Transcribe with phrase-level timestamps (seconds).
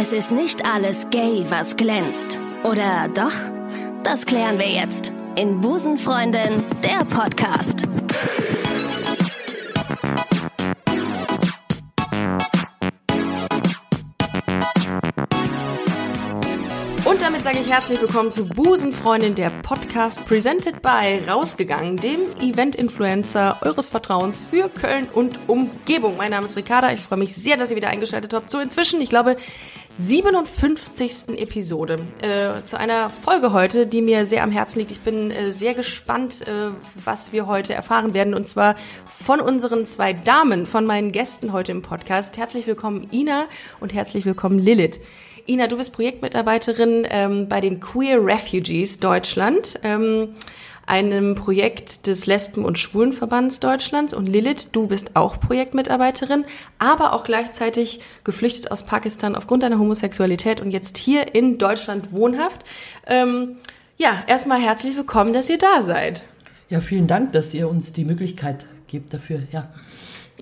[0.00, 2.38] Es ist nicht alles gay, was glänzt.
[2.62, 3.32] Oder doch?
[4.04, 7.88] Das klären wir jetzt in Busenfreundin, der Podcast.
[17.04, 23.56] Und damit sage ich herzlich willkommen zu Busenfreundin, der Podcast presented by Rausgegangen, dem Event-Influencer
[23.62, 26.16] eures Vertrauens für Köln und Umgebung.
[26.16, 26.92] Mein Name ist Ricarda.
[26.92, 28.48] Ich freue mich sehr, dass ihr wieder eingeschaltet habt.
[28.48, 29.36] So inzwischen, ich glaube,
[30.00, 31.36] 57.
[31.38, 34.92] Episode äh, zu einer Folge heute, die mir sehr am Herzen liegt.
[34.92, 36.70] Ich bin äh, sehr gespannt, äh,
[37.04, 38.32] was wir heute erfahren werden.
[38.32, 42.38] Und zwar von unseren zwei Damen, von meinen Gästen heute im Podcast.
[42.38, 43.46] Herzlich willkommen Ina
[43.80, 45.00] und herzlich willkommen Lilith.
[45.48, 50.36] Ina, du bist Projektmitarbeiterin ähm, bei den Queer Refugees Deutschland, ähm,
[50.88, 54.14] einem Projekt des Lesben- und Schwulenverbands Deutschlands.
[54.14, 56.44] Und Lilith, du bist auch Projektmitarbeiterin,
[56.78, 62.64] aber auch gleichzeitig geflüchtet aus Pakistan aufgrund deiner Homosexualität und jetzt hier in Deutschland wohnhaft.
[63.06, 63.56] Ähm,
[63.96, 66.22] ja, erstmal herzlich willkommen, dass ihr da seid.
[66.70, 69.42] Ja, vielen Dank, dass ihr uns die Möglichkeit gebt dafür.
[69.52, 69.68] Ja.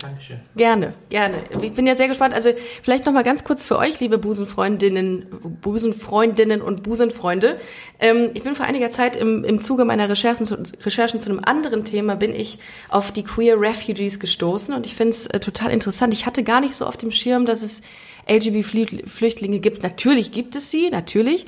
[0.01, 0.41] Dankeschön.
[0.57, 1.37] Gerne, gerne.
[1.63, 2.35] Ich bin ja sehr gespannt.
[2.35, 2.51] Also
[2.83, 5.27] vielleicht noch mal ganz kurz für euch, liebe Busenfreundinnen,
[5.63, 7.57] Busenfreundinnen und Busenfreunde.
[7.99, 11.41] Ähm, ich bin vor einiger Zeit im, im Zuge meiner Recherchen zu, Recherchen zu einem
[11.43, 12.59] anderen Thema bin ich
[12.91, 16.13] auf die Queer Refugees gestoßen und ich finde es äh, total interessant.
[16.13, 17.81] Ich hatte gar nicht so auf dem Schirm, dass es
[18.29, 19.83] LGBT-Flüchtlinge gibt.
[19.83, 21.47] Natürlich gibt es sie, natürlich.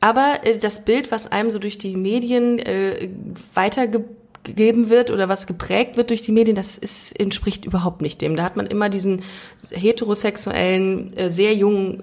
[0.00, 3.10] Aber äh, das Bild, was einem so durch die Medien äh,
[3.52, 8.22] weitergegeben gegeben wird oder was geprägt wird durch die Medien, das ist, entspricht überhaupt nicht
[8.22, 8.36] dem.
[8.36, 9.22] Da hat man immer diesen
[9.70, 12.02] heterosexuellen, äh, sehr jungen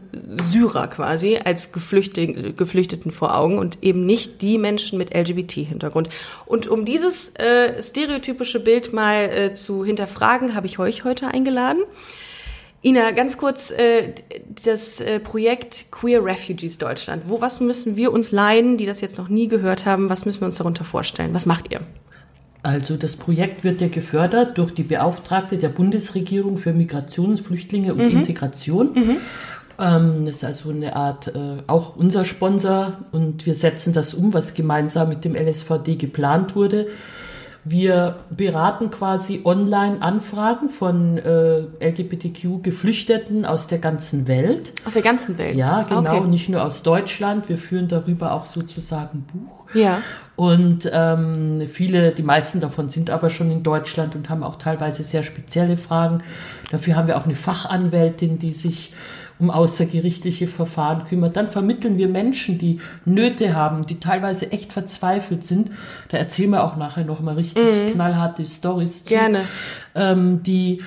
[0.52, 6.10] Syrer quasi als Geflüchteten, Geflüchteten vor Augen und eben nicht die Menschen mit LGBT-Hintergrund.
[6.46, 11.82] Und um dieses äh, stereotypische Bild mal äh, zu hinterfragen, habe ich euch heute eingeladen.
[12.84, 14.14] Ina, ganz kurz äh,
[14.64, 17.24] das äh, Projekt Queer Refugees Deutschland.
[17.26, 20.10] Wo was müssen wir uns leihen, die das jetzt noch nie gehört haben?
[20.10, 21.34] Was müssen wir uns darunter vorstellen?
[21.34, 21.82] Was macht ihr?
[22.68, 28.04] Also das Projekt wird ja gefördert durch die Beauftragte der Bundesregierung für Migration, Flüchtlinge und
[28.04, 28.20] mhm.
[28.20, 28.92] Integration.
[28.94, 29.18] Mhm.
[29.80, 34.34] Ähm, das ist also eine Art, äh, auch unser Sponsor und wir setzen das um,
[34.34, 36.88] was gemeinsam mit dem LSVD geplant wurde.
[37.70, 44.74] Wir beraten quasi Online-Anfragen von äh, LGBTQ-Geflüchteten aus der ganzen Welt.
[44.86, 45.58] Aus der ganzen Welt?
[45.58, 46.28] Ja, genau, okay.
[46.28, 47.50] nicht nur aus Deutschland.
[47.50, 49.66] Wir führen darüber auch sozusagen Buch.
[49.74, 50.02] Ja.
[50.38, 55.04] Und ähm, viele, die meisten davon sind aber schon in Deutschland und haben auch teilweise
[55.04, 56.24] sehr spezielle Fragen.
[56.72, 58.94] Dafür haben wir auch eine Fachanwältin, die sich
[59.40, 61.36] um außergerichtliche Verfahren kümmert.
[61.36, 65.72] Dann vermitteln wir Menschen, die Nöte haben, die teilweise echt verzweifelt sind.
[66.10, 67.94] Da erzählen wir auch nachher noch mal richtig mhm.
[67.94, 69.06] knallharte Stories.
[69.06, 69.46] Gerne.
[69.96, 70.82] Ähm, die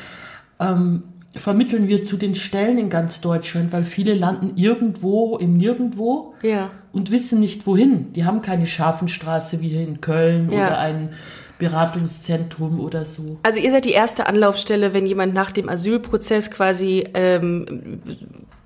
[0.58, 6.34] ähm, vermitteln wir zu den Stellen in ganz Deutschland, weil viele landen irgendwo im Nirgendwo
[6.42, 6.70] ja.
[6.92, 8.12] und wissen nicht wohin.
[8.14, 10.66] Die haben keine Scharfenstraße wie hier in Köln ja.
[10.66, 11.10] oder ein
[11.60, 13.38] Beratungszentrum oder so.
[13.44, 18.02] Also ihr seid die erste Anlaufstelle, wenn jemand nach dem Asylprozess quasi ähm,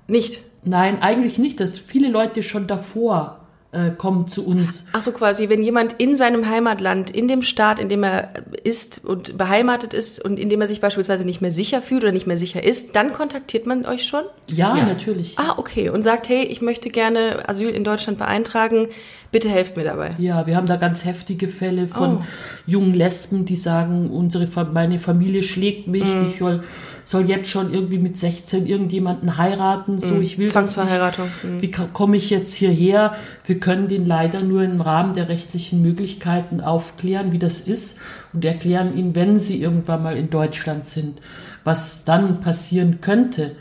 [0.07, 0.41] nicht.
[0.63, 1.59] Nein, eigentlich nicht.
[1.59, 3.44] Dass viele Leute schon davor
[3.75, 4.85] äh, kommen zu uns.
[4.93, 8.29] Ach so, quasi, wenn jemand in seinem Heimatland, in dem Staat, in dem er
[8.63, 12.13] ist und beheimatet ist und in dem er sich beispielsweise nicht mehr sicher fühlt oder
[12.13, 14.23] nicht mehr sicher ist, dann kontaktiert man euch schon?
[14.47, 14.85] Ja, ja.
[14.85, 15.37] natürlich.
[15.37, 15.89] Ah, okay.
[15.89, 18.87] Und sagt, hey, ich möchte gerne Asyl in Deutschland beeintragen.
[19.31, 20.15] Bitte helft mir dabei.
[20.17, 22.23] Ja, wir haben da ganz heftige Fälle von oh.
[22.65, 26.27] jungen Lesben, die sagen, unsere, meine Familie schlägt mich, mm.
[26.29, 26.63] ich soll
[27.05, 29.99] soll jetzt schon irgendwie mit 16 irgendjemanden heiraten.
[29.99, 30.21] So, mhm.
[30.23, 31.29] ich will Zwangsverheiratung.
[31.43, 31.61] Mhm.
[31.61, 33.15] Wie komme ich jetzt hierher?
[33.45, 38.01] Wir können den leider nur im Rahmen der rechtlichen Möglichkeiten aufklären, wie das ist
[38.33, 41.21] und erklären ihnen, wenn sie irgendwann mal in Deutschland sind,
[41.63, 43.51] was dann passieren könnte.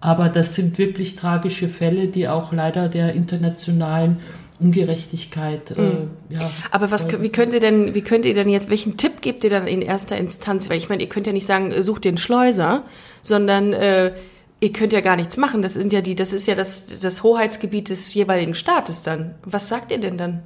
[0.00, 4.18] Aber das sind wirklich tragische Fälle, die auch leider der internationalen
[4.58, 5.72] Ungerechtigkeit.
[5.72, 6.10] Äh, mhm.
[6.30, 9.44] ja, Aber was, wie könnt ihr denn, wie könnt ihr denn jetzt, welchen Tipp gebt
[9.44, 10.70] ihr dann in erster Instanz?
[10.70, 12.82] Weil ich meine, ihr könnt ja nicht sagen, äh, sucht den Schleuser,
[13.22, 14.12] sondern äh,
[14.60, 15.62] ihr könnt ja gar nichts machen.
[15.62, 19.34] Das sind ja die, das ist ja das, das Hoheitsgebiet des jeweiligen Staates dann.
[19.44, 20.42] Was sagt ihr denn dann?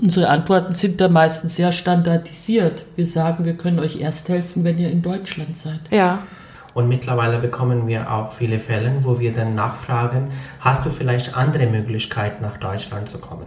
[0.00, 2.84] Unsere Antworten sind da meistens sehr standardisiert.
[2.94, 5.80] Wir sagen, wir können euch erst helfen, wenn ihr in Deutschland seid.
[5.90, 6.22] Ja.
[6.78, 10.28] Und mittlerweile bekommen wir auch viele Fälle, wo wir dann nachfragen,
[10.60, 13.46] hast du vielleicht andere Möglichkeiten nach Deutschland zu kommen?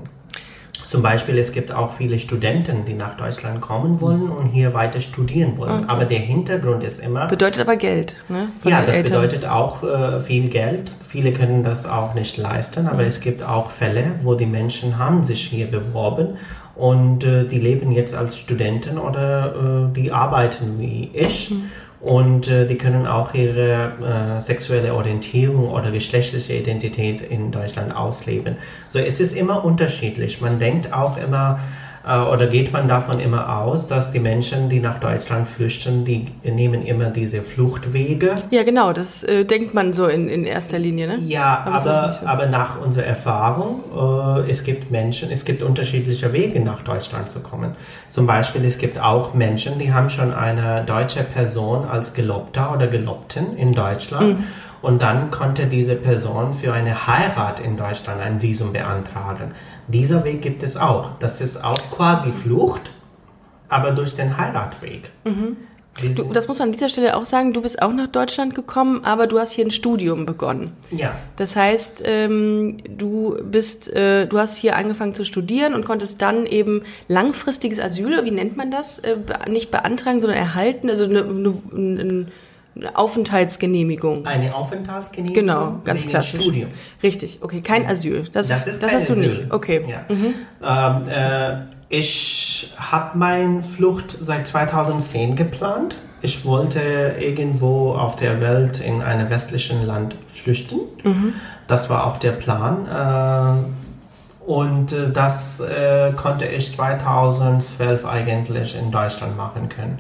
[0.86, 5.00] Zum Beispiel, es gibt auch viele Studenten, die nach Deutschland kommen wollen und hier weiter
[5.00, 5.84] studieren wollen.
[5.84, 5.86] Okay.
[5.88, 7.28] Aber der Hintergrund ist immer.
[7.28, 8.50] Bedeutet aber Geld, ne?
[8.66, 9.22] ja, das Eltern.
[9.22, 10.92] bedeutet auch äh, viel Geld.
[11.02, 13.08] Viele können das auch nicht leisten, aber mhm.
[13.08, 16.36] es gibt auch Fälle, wo die Menschen haben sich hier beworben
[16.76, 21.52] und äh, die leben jetzt als Studenten oder äh, die arbeiten wie ich.
[21.52, 27.96] Mhm Und äh, die können auch ihre äh, sexuelle Orientierung oder geschlechtliche Identität in Deutschland
[27.96, 28.58] ausleben.
[28.90, 30.42] So, es ist immer unterschiedlich.
[30.42, 31.60] Man denkt auch immer,
[32.04, 36.84] oder geht man davon immer aus, dass die Menschen, die nach Deutschland flüchten, die nehmen
[36.84, 38.36] immer diese Fluchtwege?
[38.50, 41.20] Ja, genau, das äh, denkt man so in, in erster Linie, ne?
[41.28, 42.26] Ja, aber, aber, so.
[42.26, 43.84] aber nach unserer Erfahrung,
[44.46, 47.74] äh, es gibt Menschen, es gibt unterschiedliche Wege nach Deutschland zu kommen.
[48.10, 52.88] Zum Beispiel, es gibt auch Menschen, die haben schon eine deutsche Person als Gelobter oder
[52.88, 54.40] Gelobten in Deutschland.
[54.40, 54.44] Mhm.
[54.82, 59.52] Und dann konnte diese Person für eine Heirat in Deutschland ein Visum beantragen.
[59.92, 61.18] Dieser Weg gibt es auch.
[61.20, 62.92] Das ist auch quasi Flucht,
[63.70, 65.12] aber durch den Heiratweg.
[65.26, 65.58] Mhm.
[66.16, 69.04] Du, das muss man an dieser Stelle auch sagen, du bist auch nach Deutschland gekommen,
[69.04, 70.72] aber du hast hier ein Studium begonnen.
[70.90, 71.16] Ja.
[71.36, 76.46] Das heißt, ähm, du bist, äh, du hast hier angefangen zu studieren und konntest dann
[76.46, 79.18] eben langfristiges Asyl, wie nennt man das, äh,
[79.50, 82.26] nicht beantragen, sondern erhalten, also eine, eine, eine
[82.94, 84.26] Aufenthaltsgenehmigung.
[84.26, 85.46] Eine Aufenthaltsgenehmigung?
[85.46, 86.40] Genau, ganz klassisch.
[86.40, 86.70] Studium.
[87.04, 88.24] Richtig, okay, kein Asyl.
[88.32, 89.26] Das, das, ist das hast du Asyl.
[89.26, 89.54] nicht.
[89.54, 89.86] Okay.
[89.88, 90.06] Ja.
[90.08, 90.34] Mhm.
[90.64, 91.58] Ähm, äh,
[91.90, 95.98] ich habe meine Flucht seit 2010 geplant.
[96.22, 96.80] Ich wollte
[97.20, 100.80] irgendwo auf der Welt in einem westlichen Land flüchten.
[101.04, 101.34] Mhm.
[101.68, 103.66] Das war auch der Plan.
[104.48, 110.00] Äh, und äh, das äh, konnte ich 2012 eigentlich in Deutschland machen können.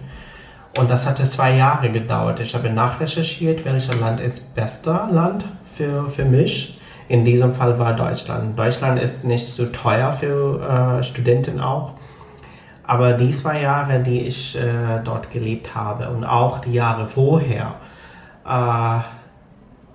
[0.77, 2.39] Und das hatte zwei Jahre gedauert.
[2.39, 6.79] Ich habe nachrecherchiert, welches Land ist bester Land für, für mich.
[7.09, 8.57] In diesem Fall war Deutschland.
[8.57, 11.95] Deutschland ist nicht so teuer für äh, Studenten auch.
[12.83, 17.75] Aber die zwei Jahre, die ich äh, dort gelebt habe und auch die Jahre vorher,
[18.47, 18.99] äh,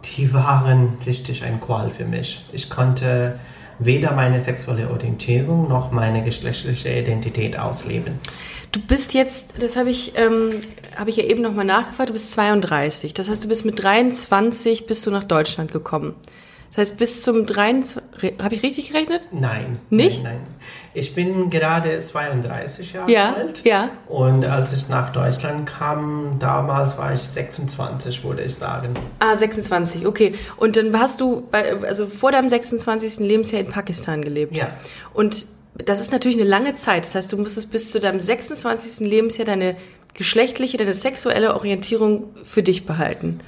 [0.05, 2.44] die waren richtig ein Qual für mich.
[2.52, 3.38] Ich konnte
[3.78, 8.20] weder meine sexuelle Orientierung noch meine geschlechtliche Identität ausleben.
[8.73, 10.61] Du bist jetzt, das habe ich, ähm,
[10.96, 13.14] habe ich ja eben nochmal nachgefragt, du bist 32.
[13.14, 16.14] Das heißt, du bist mit 23 bist du nach Deutschland gekommen.
[16.76, 19.23] Das heißt, bis zum 23, habe ich richtig gerechnet?
[19.32, 19.78] Nein.
[19.88, 20.23] Nicht?
[20.23, 20.55] Nein, nein.
[20.93, 23.64] Ich bin gerade 32 Jahre ja, alt.
[23.64, 23.88] Ja.
[24.08, 28.93] Und als ich nach Deutschland kam, damals war ich 26, würde ich sagen.
[29.20, 30.34] Ah, 26, okay.
[30.58, 33.20] Und dann hast du, bei, also vor deinem 26.
[33.20, 34.55] Lebensjahr in Pakistan gelebt.
[34.55, 34.76] Ja.
[35.14, 37.06] Und das ist natürlich eine lange Zeit.
[37.06, 39.08] Das heißt, du musstest bis zu deinem 26.
[39.08, 39.76] Lebensjahr deine
[40.12, 43.40] geschlechtliche, deine sexuelle Orientierung für dich behalten.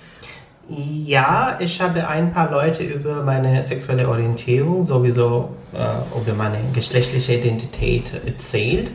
[0.71, 7.37] Ja, ich habe ein paar Leute über meine sexuelle Orientierung, sowieso äh, über meine geschlechtliche
[7.37, 8.91] Identität erzählt.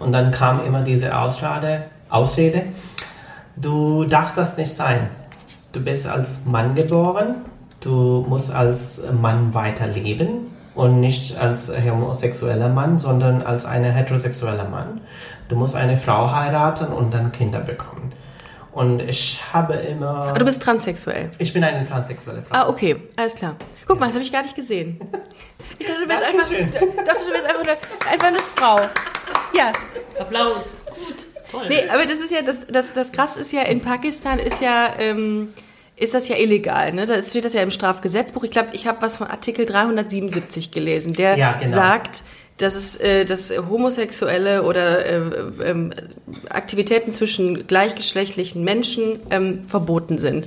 [0.00, 2.64] Und dann kam immer diese Ausrede, Ausrede,
[3.54, 5.10] du darfst das nicht sein.
[5.70, 7.36] Du bist als Mann geboren,
[7.80, 15.00] du musst als Mann weiterleben und nicht als homosexueller Mann, sondern als ein heterosexueller Mann.
[15.48, 18.12] Du musst eine Frau heiraten und dann Kinder bekommen.
[18.72, 20.28] Und ich habe immer.
[20.28, 21.30] Aber du bist transsexuell.
[21.38, 22.54] Ich bin eine transsexuelle Frau.
[22.54, 23.56] Ah, okay, alles klar.
[23.86, 25.00] Guck mal, das habe ich gar nicht gesehen.
[25.78, 27.76] Ich dachte, du wärst einfach, dachte, du wärst einfach, eine,
[28.12, 28.80] einfach eine Frau.
[29.56, 29.72] Ja.
[30.18, 30.84] Applaus.
[30.86, 31.16] Gut.
[31.50, 31.68] Toll.
[31.68, 34.94] Nee, aber das ist ja, das, das, das krass ist ja, in Pakistan ist ja,
[34.98, 35.52] ähm,
[35.96, 36.92] ist das ja illegal.
[36.92, 37.06] Ne?
[37.06, 38.44] Da steht das ja im Strafgesetzbuch.
[38.44, 41.74] Ich glaube, ich habe was von Artikel 377 gelesen, der ja, genau.
[41.74, 42.22] sagt,
[42.62, 45.90] dass es äh, dass homosexuelle oder äh, äh,
[46.50, 50.46] Aktivitäten zwischen gleichgeschlechtlichen Menschen ähm, verboten sind.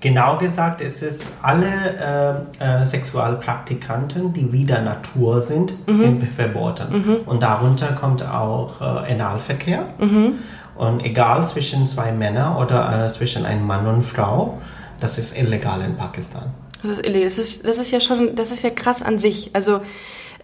[0.00, 5.96] Genau gesagt ist es, alle äh, äh, Sexualpraktikanten, die wieder Natur sind, mhm.
[5.96, 6.92] sind verboten.
[6.92, 7.16] Mhm.
[7.24, 9.86] Und darunter kommt auch äh, Analverkehr.
[9.98, 10.40] Mhm.
[10.74, 14.60] Und egal zwischen zwei Männern oder äh, zwischen einem Mann und Frau,
[14.98, 16.52] das ist illegal in Pakistan.
[16.82, 17.28] Das ist, illegal.
[17.28, 19.50] das ist, das ist ja schon, das ist ja krass an sich.
[19.52, 19.82] Also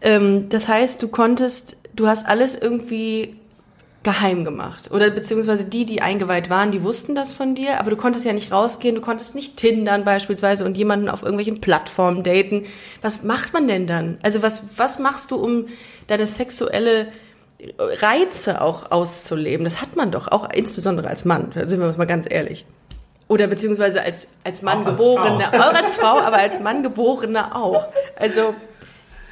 [0.00, 3.38] ähm, das heißt, du konntest, du hast alles irgendwie
[4.04, 4.90] geheim gemacht.
[4.90, 8.32] Oder beziehungsweise die, die eingeweiht waren, die wussten das von dir, aber du konntest ja
[8.32, 12.64] nicht rausgehen, du konntest nicht tindern beispielsweise und jemanden auf irgendwelchen Plattformen daten.
[13.02, 14.18] Was macht man denn dann?
[14.22, 15.66] Also was, was machst du, um
[16.06, 17.08] deine sexuelle
[17.78, 19.64] Reize auch auszuleben?
[19.64, 22.64] Das hat man doch, auch insbesondere als Mann, da sind wir uns mal ganz ehrlich.
[23.26, 27.88] Oder beziehungsweise als, als Mann geborene, auch als Frau, aber als Mann geborene auch.
[28.16, 28.54] Also,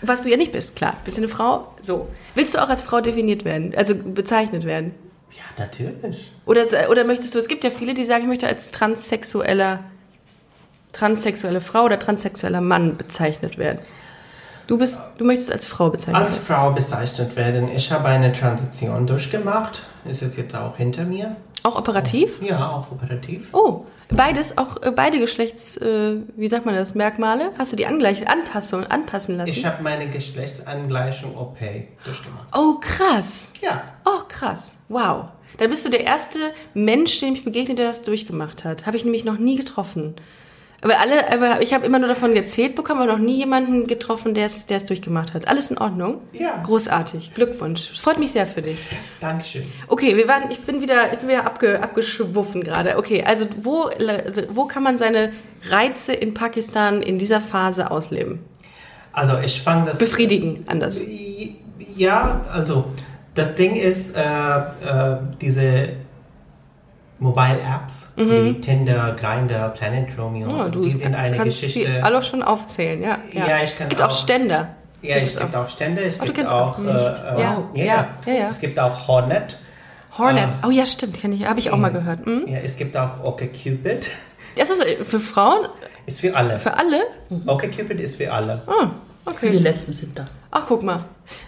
[0.03, 0.97] was du ja nicht bist, klar.
[1.05, 1.73] Bist du eine Frau?
[1.81, 2.09] So.
[2.35, 4.95] Willst du auch als Frau definiert werden, also bezeichnet werden?
[5.33, 6.31] Ja, natürlich.
[6.45, 9.81] Oder, oder möchtest du, es gibt ja viele, die sagen, ich möchte als transsexueller,
[10.93, 13.81] transsexuelle Frau oder transsexueller Mann bezeichnet werden.
[14.67, 16.33] Du bist, du möchtest als Frau bezeichnet werden?
[16.33, 17.69] Als Frau bezeichnet werden.
[17.71, 19.83] Ich habe eine Transition durchgemacht.
[20.05, 21.37] Ist es jetzt auch hinter mir.
[21.63, 22.41] Auch operativ?
[22.43, 23.49] Ja, auch operativ.
[23.53, 27.53] Oh, beides, auch äh, beide Geschlechts, äh, wie sagt man das, Merkmale?
[27.59, 29.51] Hast du die Angleich Anpassung, anpassen lassen?
[29.51, 31.59] Ich habe meine Geschlechtsangleichung OP
[32.05, 32.49] durchgemacht.
[32.55, 33.53] Oh, krass.
[33.61, 33.83] Ja.
[34.05, 34.79] Oh, krass.
[34.89, 35.27] Wow.
[35.59, 36.39] Dann bist du der erste
[36.75, 38.87] Mensch, dem ich begegnet, der das durchgemacht hat.
[38.87, 40.17] Habe ich nämlich noch nie getroffen.
[40.83, 44.35] Aber alle, aber ich habe immer nur davon erzählt bekommen, aber noch nie jemanden getroffen,
[44.35, 45.49] der es, der es durchgemacht hat.
[45.49, 46.21] Alles in Ordnung?
[46.33, 46.63] Ja.
[46.63, 47.35] Großartig.
[47.35, 47.99] Glückwunsch.
[47.99, 48.79] Freut mich sehr für dich.
[49.21, 49.65] Dankeschön.
[49.89, 52.99] Okay, wir waren, ich bin wieder, ich bin wieder abge, abgeschwuffen gerade.
[52.99, 55.33] Okay, also wo, also wo kann man seine
[55.71, 58.41] Reize in Pakistan in dieser Phase ausleben?
[59.13, 59.99] Also ich fange das...
[59.99, 61.03] Befriedigen, anders.
[61.97, 62.85] Ja, also
[63.35, 65.89] das Ding ist, äh, äh, diese
[67.19, 71.91] Mobile Apps wie Tinder, Grindr, Planet Romeo, Oh, du die sind eine kannst Geschichte.
[71.91, 73.19] sie alle schon aufzählen, ja.
[73.33, 74.69] Ja, ich kann Es gibt auch auch- Ständer.
[75.03, 77.63] Ja, es gibt auch Stände, es Oh, du gibt kennst auch, auch äh, äh, Ja,
[77.75, 77.85] ja,
[78.27, 78.49] ja, ja.
[78.49, 79.57] es gibt auch Hornet.
[80.19, 80.49] Hornet.
[80.63, 80.67] Ah.
[80.69, 82.25] Oh ja, stimmt, kenne ich, habe ich auch mal gehört.
[82.27, 82.45] Hm?
[82.49, 84.09] Ja, es gibt auch OkCupid.
[84.57, 85.67] Das ist äh, für Frauen,
[86.07, 86.59] Ist für alle.
[86.59, 87.03] für alle.
[87.47, 88.63] OkCupid ist für alle.
[89.27, 89.63] Ah, Viele okay.
[89.63, 90.25] Lesben sind da.
[90.53, 91.05] Ach, guck mal.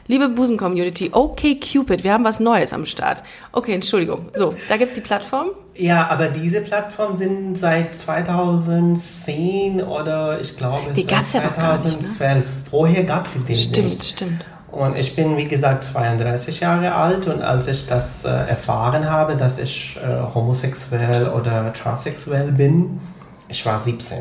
[0.08, 3.23] Liebe Busen-Community, okay Cupid, wir haben was Neues am Start.
[3.52, 4.28] Okay, Entschuldigung.
[4.35, 5.50] So, da gibt's die Plattform.
[5.76, 11.56] Ja, aber diese Plattformen sind seit 2010 oder ich glaube Die seit gab's ja noch
[11.56, 12.06] gar nicht, ne?
[12.06, 12.44] 2012.
[12.70, 14.04] Vorher gab es die Stimmt, nicht.
[14.04, 14.44] stimmt.
[14.70, 19.37] Und ich bin, wie gesagt, 32 Jahre alt und als ich das äh, erfahren habe,
[19.37, 23.00] dass ich äh, homosexuell oder transsexuell bin,
[23.49, 24.18] ich war 17.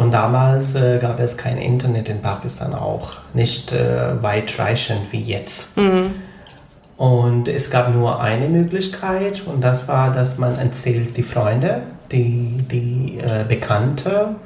[0.00, 5.76] Und damals äh, gab es kein Internet in Pakistan auch, nicht äh, weitreichend wie jetzt.
[6.96, 12.64] Und es gab nur eine Möglichkeit und das war, dass man erzählt die Freunde, die,
[12.70, 14.36] die äh, Bekannte,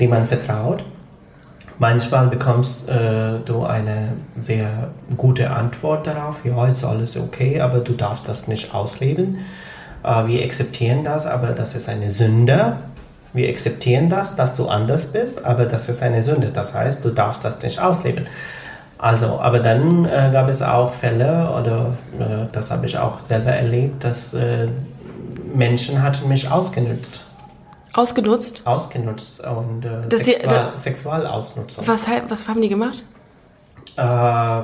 [0.00, 0.82] die man vertraut.
[1.78, 7.92] Manchmal bekommst äh, du eine sehr gute Antwort darauf, ja, ist alles okay, aber du
[7.92, 9.40] darfst das nicht ausleben.
[10.02, 12.78] Äh, wir akzeptieren das, aber das ist eine Sünde.
[13.32, 16.48] Wir akzeptieren das, dass du anders bist, aber das ist eine Sünde.
[16.52, 18.26] Das heißt, du darfst das nicht ausleben.
[18.98, 23.50] Also, aber dann äh, gab es auch Fälle, oder äh, das habe ich auch selber
[23.50, 24.68] erlebt, dass äh,
[25.54, 27.20] Menschen hatten mich ausgenutzt.
[27.94, 28.62] Ausgenutzt.
[28.66, 31.86] Ausgenutzt und äh, Das Sexual, da- Sexualausnutzung.
[31.86, 33.04] Was, was haben die gemacht?
[33.96, 34.62] Äh,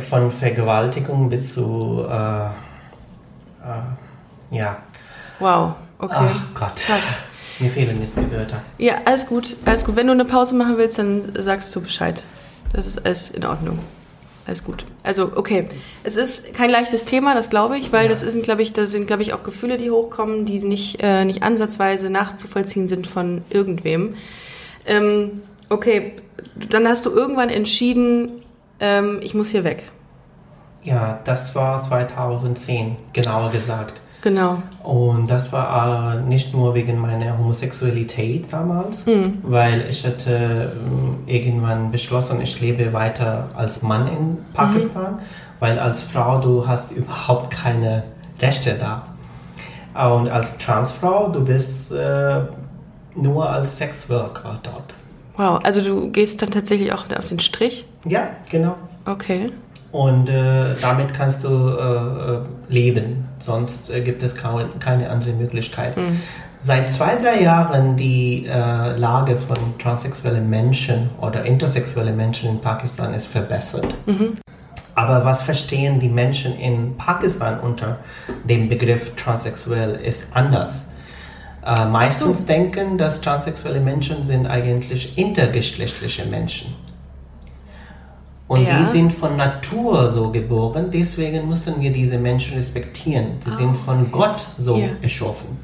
[0.00, 2.50] von Vergewaltigung bis zu, äh, äh,
[4.56, 4.76] ja,
[5.40, 5.72] Wow,
[6.02, 6.14] okay.
[6.30, 7.20] ach Gott, Krass.
[7.58, 8.62] mir fehlen jetzt die Wörter.
[8.78, 9.96] Ja, alles gut, alles gut.
[9.96, 12.22] Wenn du eine Pause machen willst, dann sagst du Bescheid.
[12.74, 13.78] Das ist alles in Ordnung.
[14.46, 14.84] Alles gut.
[15.04, 15.68] Also, okay.
[16.02, 18.08] Es ist kein leichtes Thema, das glaube ich, weil Ja.
[18.10, 21.24] das ist, glaube ich, das sind, glaube ich, auch Gefühle, die hochkommen, die nicht, äh,
[21.24, 24.16] nicht ansatzweise nachzuvollziehen sind von irgendwem.
[24.84, 26.14] Ähm, okay,
[26.70, 28.32] dann hast du irgendwann entschieden,
[28.80, 29.84] ähm, ich muss hier weg.
[30.82, 34.00] Ja, das war 2010, genauer gesagt.
[34.22, 34.62] Genau.
[34.84, 39.04] Und das war äh, nicht nur wegen meiner Homosexualität damals,
[39.42, 45.18] weil ich hatte ähm, irgendwann beschlossen, ich lebe weiter als Mann in Pakistan,
[45.58, 48.04] weil als Frau du hast überhaupt keine
[48.40, 49.06] Rechte da.
[50.08, 52.40] Und als Transfrau, du bist äh,
[53.14, 54.94] nur als Sexworker dort.
[55.36, 57.84] Wow, also du gehst dann tatsächlich auch auf den Strich?
[58.04, 58.76] Ja, genau.
[59.04, 59.50] Okay.
[59.92, 65.94] Und äh, damit kannst du äh, leben, sonst äh, gibt es kaum, keine andere Möglichkeit.
[66.60, 73.12] Seit zwei, drei Jahren die äh, Lage von transsexuellen Menschen oder intersexuellen Menschen in Pakistan
[73.14, 73.94] ist verbessert.
[74.94, 77.98] Aber was verstehen die Menschen in Pakistan unter
[78.44, 80.86] dem Begriff transsexuell ist anders.
[81.64, 86.74] Äh, meistens denken, dass transsexuelle Menschen sind eigentlich intergeschlechtliche Menschen.
[88.48, 88.78] Und Ja.
[88.84, 93.38] die sind von Natur so geboren, deswegen müssen wir diese Menschen respektieren.
[93.46, 94.88] Die sind von Gott so Ja.
[95.00, 95.58] erschaffen.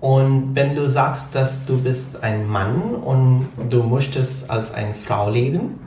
[0.00, 5.28] Und wenn du sagst, dass du bist ein Mann und du möchtest als eine Frau
[5.30, 5.80] leben,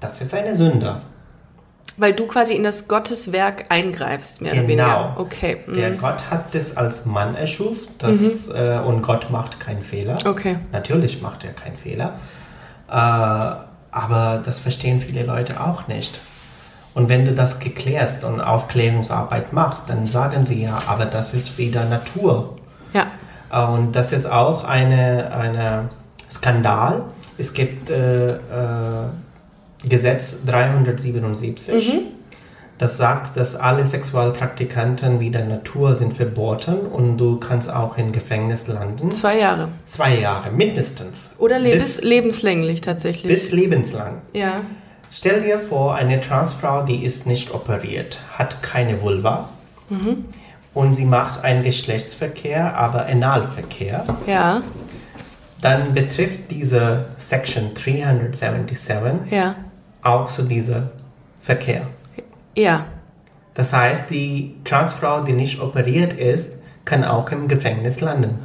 [0.00, 1.02] das ist eine Sünde.
[1.98, 4.84] Weil du quasi in das Gotteswerk eingreifst, mehr oder Genau.
[4.84, 5.14] weniger.
[5.18, 5.56] Okay.
[5.66, 5.74] mhm.
[5.74, 10.16] Der Gott hat das als Mann erschufen das, äh, und Gott macht keinen Fehler.
[10.26, 10.56] Okay.
[10.72, 12.14] Natürlich macht er keinen Fehler.
[12.90, 16.20] Äh, aber das verstehen viele Leute auch nicht.
[16.94, 21.56] Und wenn du das geklärst und Aufklärungsarbeit machst, dann sagen sie ja, aber das ist
[21.56, 22.58] wieder Natur.
[22.92, 23.06] Ja.
[23.52, 25.88] Äh, Und das ist auch eine, eine
[26.30, 27.02] Skandal.
[27.38, 28.38] Es gibt äh, äh,
[29.88, 32.02] Gesetz 377.
[32.80, 38.10] Das sagt, dass alle Sexualpraktikanten wie der Natur sind verboten und du kannst auch im
[38.10, 39.10] Gefängnis landen.
[39.10, 39.68] Zwei Jahre.
[39.84, 41.32] Zwei Jahre mindestens.
[41.36, 43.30] Oder lebens bis, lebenslänglich tatsächlich.
[43.30, 44.22] bis lebenslang.
[44.32, 44.62] ja.
[45.12, 49.48] Stell dir vor, eine Transfrau, die ist nicht operiert, hat keine Vulva
[50.72, 54.04] und sie macht einen Geschlechtsverkehr, aber Analverkehr.
[54.26, 54.62] Ja.
[55.60, 59.56] Dann betrifft diese Section 377 Ja.
[60.02, 60.90] auch so dieser
[61.42, 61.88] Verkehr.
[62.56, 62.86] Ja.
[63.54, 66.52] Das heißt, die Transfrau, die nicht operiert ist,
[66.84, 68.38] kann auch im Gefängnis landen.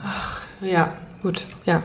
[0.61, 1.81] Ja, gut, ja.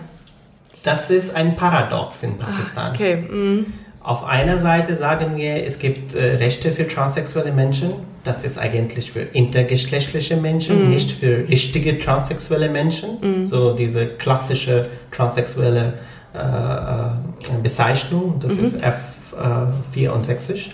[0.83, 2.93] Das ist ein Paradox in Pakistan.
[2.95, 3.67] Okay, mm.
[4.03, 7.93] Auf einer Seite sagen wir, es gibt äh, Rechte für transsexuelle Menschen.
[8.25, 10.91] Das ist eigentlich für intergeschlechtliche Menschen, Mhm.
[10.91, 13.47] nicht für richtige transsexuelle Menschen.
[13.47, 15.95] So diese klassische transsexuelle
[16.35, 18.65] äh, äh, Bezeichnung, das Mhm.
[18.65, 20.71] ist F64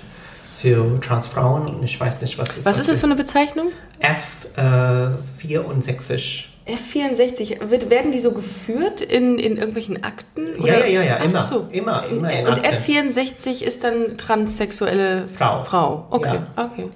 [0.66, 1.68] für Transfrauen.
[1.68, 3.68] Und ich weiß nicht, was ist Was ist das für eine Bezeichnung?
[4.00, 6.46] F64.
[6.66, 10.60] F64, wird, werden die so geführt in, in irgendwelchen Akten?
[10.60, 11.38] Ja, ja, ja, ja, Ach immer.
[11.40, 11.68] so.
[11.70, 12.66] Immer, immer in Und Akten.
[12.92, 15.62] F64 ist dann transsexuelle Frau.
[15.62, 16.08] Frau.
[16.10, 16.64] Okay, Ja.
[16.64, 16.88] okay.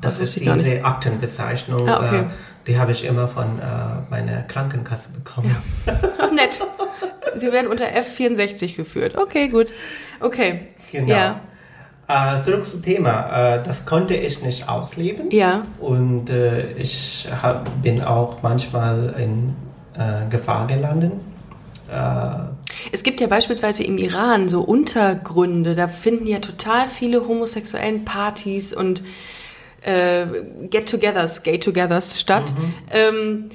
[0.00, 1.88] Das Das ist diese Aktenbezeichnung.
[1.88, 2.18] Ah, okay.
[2.20, 2.24] äh,
[2.66, 3.62] die habe ich immer von äh,
[4.10, 5.54] meiner Krankenkasse bekommen.
[6.18, 6.58] Ach, nett.
[7.36, 9.16] Sie werden unter F64 geführt.
[9.16, 9.72] Okay, gut.
[10.18, 10.66] Okay.
[10.90, 11.08] Genau.
[11.08, 11.40] Ja.
[12.10, 13.58] Äh, zurück zum Thema.
[13.58, 15.30] Äh, das konnte ich nicht ausleben.
[15.30, 15.62] Ja.
[15.78, 19.54] Und äh, ich hab, bin auch manchmal in
[19.94, 21.12] äh, Gefahr gelandet.
[21.88, 28.04] Äh, Es gibt ja beispielsweise im Iran so Untergründe, da finden ja total viele homosexuellen
[28.04, 29.04] Partys und
[29.82, 30.26] äh,
[30.68, 32.52] Get-togethers, Gay-togethers statt.
[32.90, 33.50] Ähm,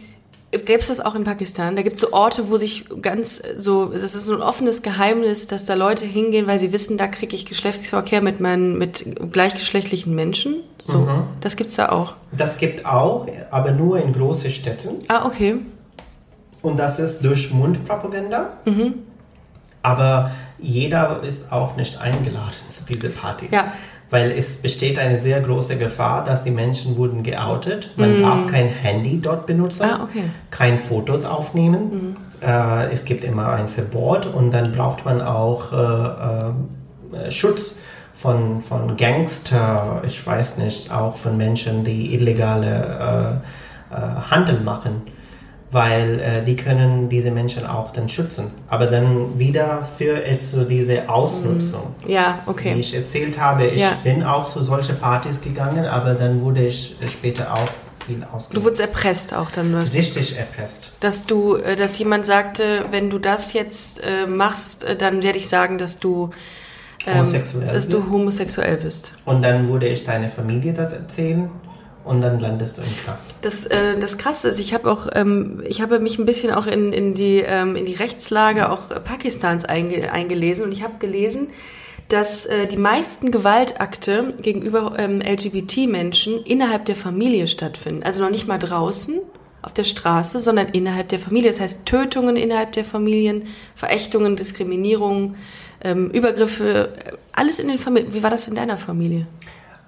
[0.65, 1.75] Gäbe es das auch in Pakistan?
[1.75, 5.47] Da gibt es so Orte, wo sich ganz so, das ist so ein offenes Geheimnis,
[5.47, 10.13] dass da Leute hingehen, weil sie wissen, da kriege ich Geschlechtsverkehr mit meinen, mit gleichgeschlechtlichen
[10.15, 10.57] Menschen.
[10.87, 11.07] So,
[11.41, 12.13] das gibt's da auch.
[12.31, 14.99] das gibt auch, aber nur in großen Städten.
[15.07, 15.55] Ah, okay.
[16.61, 18.53] Und das ist durch Mundpropaganda.
[18.65, 18.95] Mhm.
[19.81, 23.49] Aber jeder ist auch nicht eingeladen zu diesen Partys.
[23.51, 23.73] Ja.
[24.09, 27.91] Weil es besteht eine sehr große Gefahr, dass die Menschen wurden geoutet.
[27.97, 29.83] Man darf kein Handy dort benutzen.
[29.83, 30.25] Ah, okay.
[30.51, 32.15] Kein Fotos aufnehmen.
[32.41, 37.79] Äh, es gibt immer ein Verbot und dann braucht man auch äh, äh, Schutz
[38.13, 43.41] von, von Gangster, ich weiß nicht, auch von Menschen, die illegale
[43.91, 43.97] äh, äh,
[44.29, 45.01] Handel machen
[45.75, 48.49] weil äh, die können diese Menschen auch dann schützen.
[48.69, 51.93] Aber dann wieder für es so diese Ausnutzung.
[52.07, 52.75] Ja, Wie okay.
[52.79, 53.91] ich erzählt habe, ich Ja.
[54.01, 57.67] bin auch zu solche Partys gegangen, aber dann wurde ich später auch
[58.07, 58.55] viel ausgenutzt.
[58.55, 59.81] Du wurdest erpresst auch dann nur.
[59.93, 60.93] Richtig erpresst.
[61.01, 65.37] dass du, äh, dass jemand sagte, wenn du das jetzt äh, machst, äh, dann werde
[65.39, 66.29] ich sagen, dass du
[67.05, 69.11] ähm, Homosexuell dass du homosexuell bist.
[69.25, 71.49] Und dann würde ich deiner Familie das erzählen
[72.05, 73.43] und dann landest du im Knast.
[73.43, 76.67] Das, äh, das Krasse ist, ich habe auch, ähm, ich habe mich ein bisschen auch
[76.67, 81.47] in, in die ähm, in die Rechtslage auch Pakistans einge, eingelesen und ich habe gelesen,
[82.09, 88.03] dass äh, die meisten Gewaltakte gegenüber ähm, LGBT-Menschen innerhalb der Familie stattfinden.
[88.03, 89.19] Also noch nicht mal draußen
[89.63, 91.49] auf der Straße, sondern innerhalb der Familie.
[91.49, 95.35] Das heißt Tötungen innerhalb der Familien, Verächtungen, Diskriminierung,
[95.81, 98.13] ähm, Übergriffe, äh, alles in den Familien.
[98.13, 99.25] Wie war das in deiner Familie?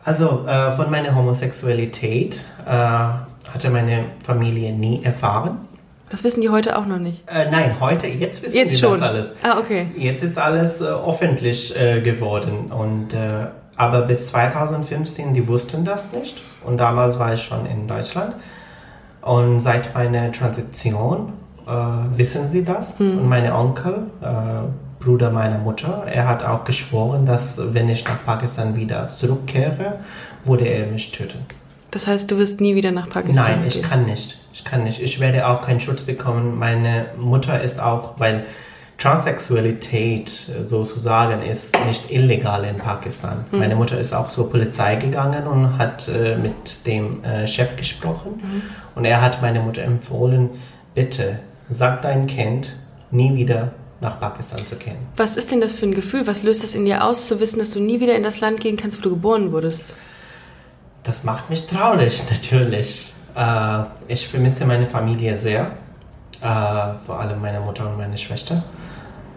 [0.07, 5.57] Also äh, von meiner Homosexualität äh, hatte meine Familie nie erfahren.
[6.09, 7.29] Das wissen die heute auch noch nicht.
[7.29, 9.01] Äh, nein, heute, jetzt wissen Jetzt sie schon.
[9.01, 9.25] das alles.
[9.43, 9.87] Ah, okay.
[9.97, 12.71] Jetzt ist alles äh, öffentlich äh, geworden.
[12.71, 16.41] Und, äh, aber bis 2015, die wussten das nicht.
[16.65, 18.37] Und damals war ich schon in Deutschland.
[19.21, 21.33] Und seit meiner Transition
[22.15, 22.95] wissen sie das.
[22.97, 24.03] Und mein Onkel,
[24.99, 29.99] Bruder meiner Mutter, er hat auch geschworen, dass wenn ich nach Pakistan wieder zurückkehre,
[30.43, 31.39] würde er mich töten.
[31.91, 33.83] Das heißt, du wirst nie wieder nach Pakistan Nein, ich gehen.
[33.83, 34.37] kann nicht.
[34.53, 35.01] Ich kann nicht.
[35.01, 36.57] Ich werde auch keinen Schutz bekommen.
[36.57, 38.43] Meine Mutter ist auch, weil
[38.97, 43.45] Transsexualität äh, sozusagen ist nicht illegal in Pakistan.
[43.51, 43.59] Mhm.
[43.59, 48.41] Meine Mutter ist auch zur Polizei gegangen und hat äh, mit dem äh, Chef gesprochen.
[48.41, 48.61] Mhm.
[48.95, 50.49] Und er hat meine Mutter empfohlen,
[50.95, 52.71] bitte sag dein Kind
[53.11, 54.97] nie wieder nach Pakistan zu gehen.
[55.15, 56.27] Was ist denn das für ein Gefühl?
[56.27, 58.59] Was löst das in dir aus, zu wissen, dass du nie wieder in das Land
[58.59, 59.95] gehen kannst, wo du geboren wurdest?
[61.03, 63.13] Das macht mich traurig, natürlich.
[63.35, 65.71] Äh, ich vermisse meine Familie sehr.
[66.41, 68.63] Äh, vor allem meine Mutter und meine Schwester.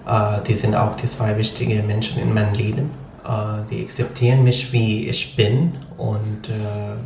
[0.07, 2.91] Äh, die sind auch die zwei wichtigen Menschen in meinem Leben.
[3.25, 6.97] Äh, die akzeptieren mich, wie ich bin und äh,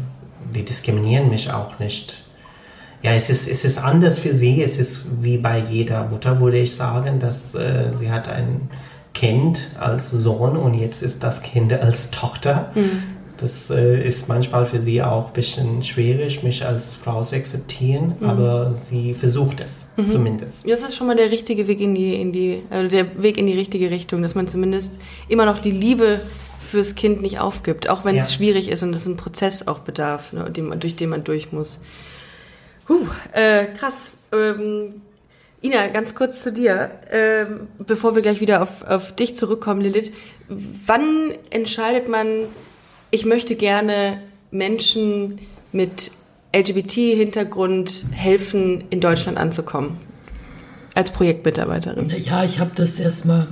[0.55, 2.24] die diskriminieren mich auch nicht.
[3.05, 4.63] Ja, es ist, es ist anders für sie.
[4.63, 8.71] Es ist wie bei jeder Mutter, würde ich sagen, dass äh, sie hat ein
[9.13, 12.73] Kind als Sohn und jetzt ist das Kind als Tochter.
[13.37, 18.15] Das äh, ist manchmal für sie auch ein bisschen schwierig, mich als Frau zu akzeptieren,
[18.23, 20.67] aber sie versucht es zumindest.
[20.69, 23.47] Das ist schon mal der richtige Weg in die, in die, also der Weg in
[23.47, 24.95] die richtige Richtung, dass man zumindest
[25.29, 26.21] immer noch die Liebe
[26.71, 28.37] fürs Kind nicht aufgibt, auch wenn es Ja.
[28.37, 31.81] schwierig ist und es einen Prozess auch bedarf, ne, durch den man durch muss.
[32.89, 34.13] Huh, äh, krass.
[34.33, 35.03] Ähm,
[35.63, 40.13] Ina, ganz kurz zu dir, ähm, bevor wir gleich wieder auf, auf dich zurückkommen, Lilith.
[40.49, 42.27] Wann entscheidet man,
[43.11, 44.21] ich möchte gerne
[44.51, 45.39] Menschen
[45.73, 46.11] mit
[46.55, 49.97] LGBT-Hintergrund helfen, in Deutschland anzukommen?
[50.95, 52.11] Als Projektmitarbeiterin.
[52.11, 53.49] Ja, ich habe das erstmal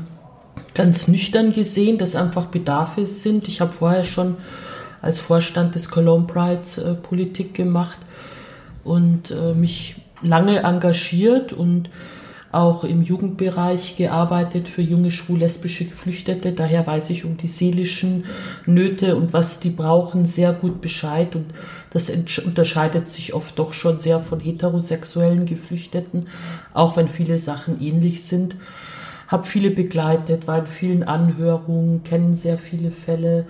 [0.75, 3.49] ganz nüchtern gesehen, dass einfach Bedarfe sind.
[3.49, 4.37] Ich habe vorher schon
[5.01, 7.99] als Vorstand des Cologne Prides äh, Politik gemacht
[8.85, 11.91] und äh, mich lange engagiert und
[12.53, 16.53] auch im Jugendbereich gearbeitet für junge schwul-lesbische Geflüchtete.
[16.53, 18.27] Daher weiß ich um die seelischen
[18.67, 21.35] Nöte und was die brauchen sehr gut Bescheid.
[21.35, 21.47] Und
[21.91, 22.11] das
[22.45, 26.29] unterscheidet sich oft doch schon sehr von heterosexuellen Geflüchteten,
[26.75, 28.57] auch wenn viele Sachen ähnlich sind.
[29.29, 33.47] Hab viele begleitet, war in vielen Anhörungen, kennen sehr viele Fälle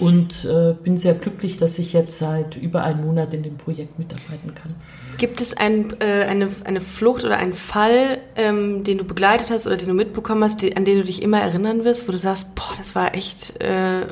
[0.00, 3.98] und äh, bin sehr glücklich, dass ich jetzt seit über einem Monat in dem Projekt
[3.98, 4.74] mitarbeiten kann.
[5.18, 9.66] Gibt es ein, äh, eine, eine Flucht oder einen Fall, ähm, den du begleitet hast
[9.66, 12.18] oder den du mitbekommen hast, die, an den du dich immer erinnern wirst, wo du
[12.18, 14.02] sagst, boah, das war echt äh,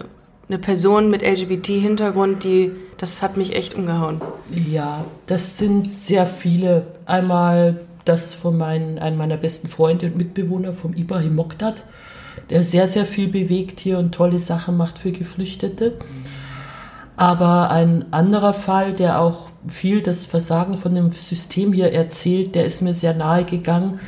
[0.49, 4.21] eine Person mit LGBT-Hintergrund, die, das hat mich echt umgehauen?
[4.51, 6.87] Ja, das sind sehr viele.
[7.07, 11.75] Einmal das von meinen, einem meiner besten Freunde und Mitbewohner vom Ibrahim Mokhtar
[12.51, 15.99] der sehr, sehr viel bewegt hier und tolle Sachen macht für Geflüchtete.
[17.17, 22.65] Aber ein anderer Fall, der auch viel das Versagen von dem System hier erzählt, der
[22.65, 24.01] ist mir sehr nahe gegangen.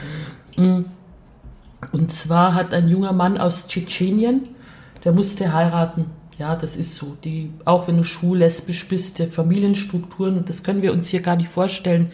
[0.57, 4.43] Und zwar hat ein junger Mann aus Tschetschenien,
[5.05, 6.07] der musste heiraten.
[6.39, 7.17] Ja, das ist so.
[7.23, 11.21] Die, auch wenn du schwul, lesbisch bist, der Familienstrukturen, und das können wir uns hier
[11.21, 12.11] gar nicht vorstellen.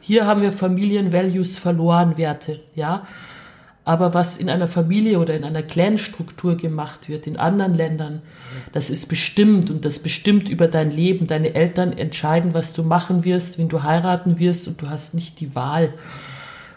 [0.00, 3.06] Hier haben wir Familienvalues verloren, Werte, ja.
[3.88, 8.20] Aber was in einer Familie oder in einer Clan-Struktur gemacht wird, in anderen Ländern,
[8.70, 11.26] das ist bestimmt und das bestimmt über dein Leben.
[11.26, 15.40] Deine Eltern entscheiden, was du machen wirst, wenn du heiraten wirst und du hast nicht
[15.40, 15.94] die Wahl.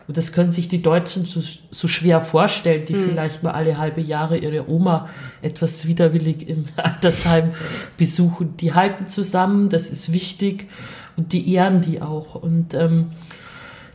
[0.08, 3.10] Und das können sich die Deutschen so, so schwer vorstellen, die mhm.
[3.10, 5.10] vielleicht mal alle halbe Jahre ihre Oma
[5.42, 7.52] etwas widerwillig im Altersheim
[7.98, 8.56] besuchen.
[8.56, 10.70] Die halten zusammen, das ist wichtig
[11.18, 12.36] und die ehren die auch.
[12.36, 13.08] Und ähm,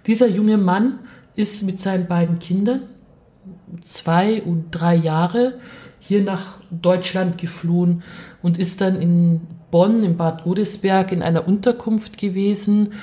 [0.06, 0.98] dieser junge Mann
[1.34, 2.82] ist mit seinen beiden Kindern
[3.84, 5.54] zwei und drei Jahre
[6.00, 8.02] hier nach Deutschland geflohen
[8.42, 12.94] und ist dann in Bonn, im Bad Godesberg, in einer Unterkunft gewesen,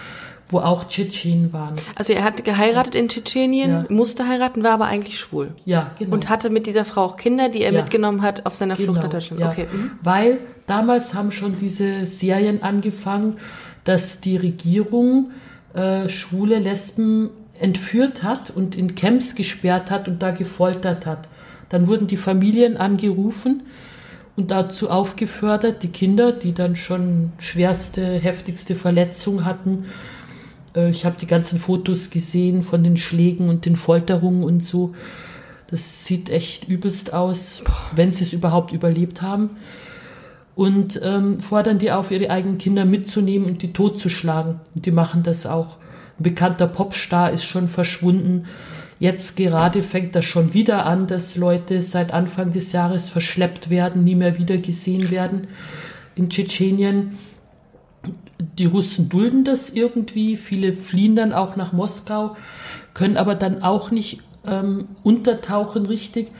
[0.49, 1.75] wo auch Tschetschenen waren.
[1.95, 3.85] Also er hat geheiratet in Tschetschenien, ja.
[3.89, 5.55] musste heiraten, war aber eigentlich schwul.
[5.65, 6.13] Ja, genau.
[6.13, 7.81] Und hatte mit dieser Frau auch Kinder, die er ja.
[7.81, 8.93] mitgenommen hat auf seiner genau.
[8.93, 9.41] Flucht nach Deutschland.
[9.41, 9.49] Ja.
[9.49, 9.67] Okay.
[9.71, 9.91] Mhm.
[10.01, 13.37] Weil damals haben schon diese Serien angefangen,
[13.83, 15.31] dass die Regierung
[15.73, 21.27] äh, schwule Lesben entführt hat und in Camps gesperrt hat und da gefoltert hat.
[21.69, 23.63] Dann wurden die Familien angerufen
[24.35, 29.85] und dazu aufgefordert, die Kinder, die dann schon schwerste, heftigste Verletzungen hatten.
[30.75, 34.93] Äh, ich habe die ganzen Fotos gesehen von den Schlägen und den Folterungen und so.
[35.69, 37.63] Das sieht echt übelst aus,
[37.95, 39.51] wenn sie es überhaupt überlebt haben.
[40.55, 44.59] Und ähm, fordern die auf, ihre eigenen Kinder mitzunehmen und die totzuschlagen.
[44.75, 45.77] Und die machen das auch.
[46.19, 48.45] Ein bekannter Popstar ist schon verschwunden.
[48.99, 54.03] Jetzt gerade fängt das schon wieder an, dass Leute seit Anfang des Jahres verschleppt werden,
[54.03, 55.47] nie mehr wieder gesehen werden
[56.15, 57.17] in Tschetschenien.
[58.57, 62.35] Die Russen dulden das irgendwie, viele fliehen dann auch nach Moskau,
[62.93, 66.31] können aber dann auch nicht ähm, untertauchen richtig,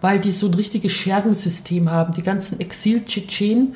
[0.00, 2.14] weil die so ein richtiges Schergensystem haben.
[2.14, 3.74] Die ganzen Exil-Tschetschenen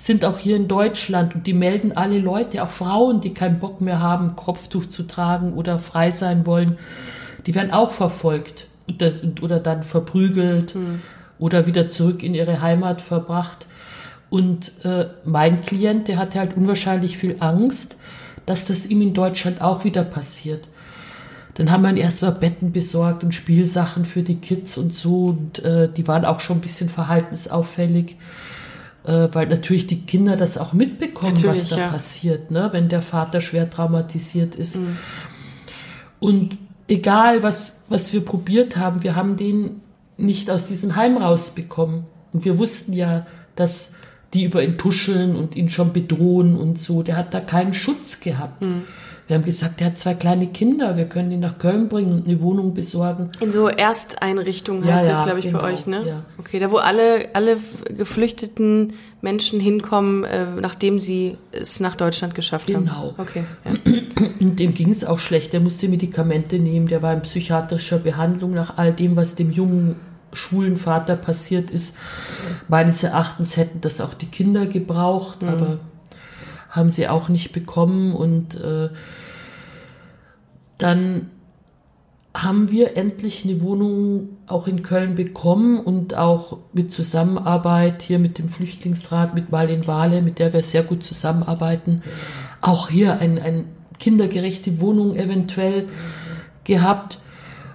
[0.00, 3.82] sind auch hier in Deutschland und die melden alle Leute, auch Frauen, die keinen Bock
[3.82, 6.78] mehr haben, Kopftuch zu tragen oder frei sein wollen,
[7.46, 8.66] die werden auch verfolgt
[9.42, 11.02] oder dann verprügelt mhm.
[11.38, 13.66] oder wieder zurück in ihre Heimat verbracht.
[14.30, 17.96] Und äh, mein Klient, der hatte halt unwahrscheinlich viel Angst,
[18.46, 20.66] dass das ihm in Deutschland auch wieder passiert.
[21.54, 25.26] Dann haben wir erstmal Betten besorgt und Spielsachen für die Kids und so.
[25.26, 28.16] Und äh, die waren auch schon ein bisschen verhaltensauffällig
[29.04, 31.88] äh, weil natürlich die Kinder das auch mitbekommen, natürlich, was da ja.
[31.88, 32.68] passiert, ne?
[32.72, 34.76] wenn der Vater schwer traumatisiert ist.
[34.76, 34.96] Mhm.
[36.18, 36.58] Und
[36.88, 39.80] egal, was, was wir probiert haben, wir haben den
[40.16, 42.04] nicht aus diesem Heim rausbekommen.
[42.32, 43.94] Und wir wussten ja, dass
[44.34, 47.02] die über ihn tuscheln und ihn schon bedrohen und so.
[47.02, 48.62] Der hat da keinen Schutz gehabt.
[48.62, 48.82] Mhm.
[49.30, 52.26] Wir haben gesagt, er hat zwei kleine Kinder, wir können ihn nach Köln bringen und
[52.26, 53.30] eine Wohnung besorgen.
[53.38, 56.04] In so Ersteinrichtungen heißt ja, das, glaube ich, genau, bei euch, ne?
[56.04, 56.22] Ja.
[56.38, 57.58] Okay, da wo alle, alle
[57.96, 62.78] geflüchteten Menschen hinkommen, äh, nachdem sie es nach Deutschland geschafft genau.
[62.78, 62.86] haben.
[62.86, 63.14] Genau.
[63.18, 63.44] Okay.
[63.64, 64.26] Ja.
[64.40, 65.52] Und dem ging es auch schlecht.
[65.52, 69.94] Der musste Medikamente nehmen, der war in psychiatrischer Behandlung nach all dem, was dem jungen
[70.32, 71.96] schwulen Vater passiert ist.
[72.66, 75.48] Meines Erachtens hätten das auch die Kinder gebraucht, mhm.
[75.48, 75.78] aber
[76.70, 78.88] haben sie auch nicht bekommen und äh,
[80.78, 81.30] dann
[82.32, 88.38] haben wir endlich eine Wohnung auch in Köln bekommen und auch mit Zusammenarbeit hier mit
[88.38, 92.02] dem Flüchtlingsrat, mit Marlene Wahle, mit der wir sehr gut zusammenarbeiten,
[92.60, 93.64] auch hier ein, ein
[93.98, 95.88] kindergerechte Wohnung eventuell
[96.62, 97.18] gehabt.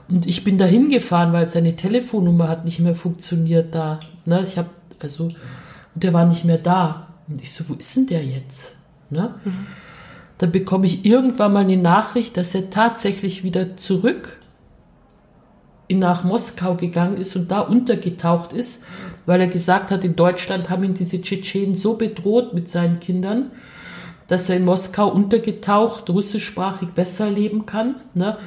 [0.07, 3.99] Und ich bin da hingefahren, weil seine Telefonnummer hat nicht mehr funktioniert da.
[4.25, 5.27] Ne, ich habe also
[5.95, 7.07] und der war nicht mehr da.
[7.27, 8.77] Und ich so, wo ist denn der jetzt?
[9.09, 9.35] Ne?
[9.43, 9.67] Mhm.
[10.37, 14.37] Dann bekomme ich irgendwann mal eine Nachricht, dass er tatsächlich wieder zurück
[15.89, 18.83] nach Moskau gegangen ist und da untergetaucht ist,
[19.25, 23.51] weil er gesagt hat, in Deutschland haben ihn diese Tschetschenen so bedroht mit seinen Kindern,
[24.27, 28.37] dass er in Moskau untergetaucht, russischsprachig besser leben kann, ne,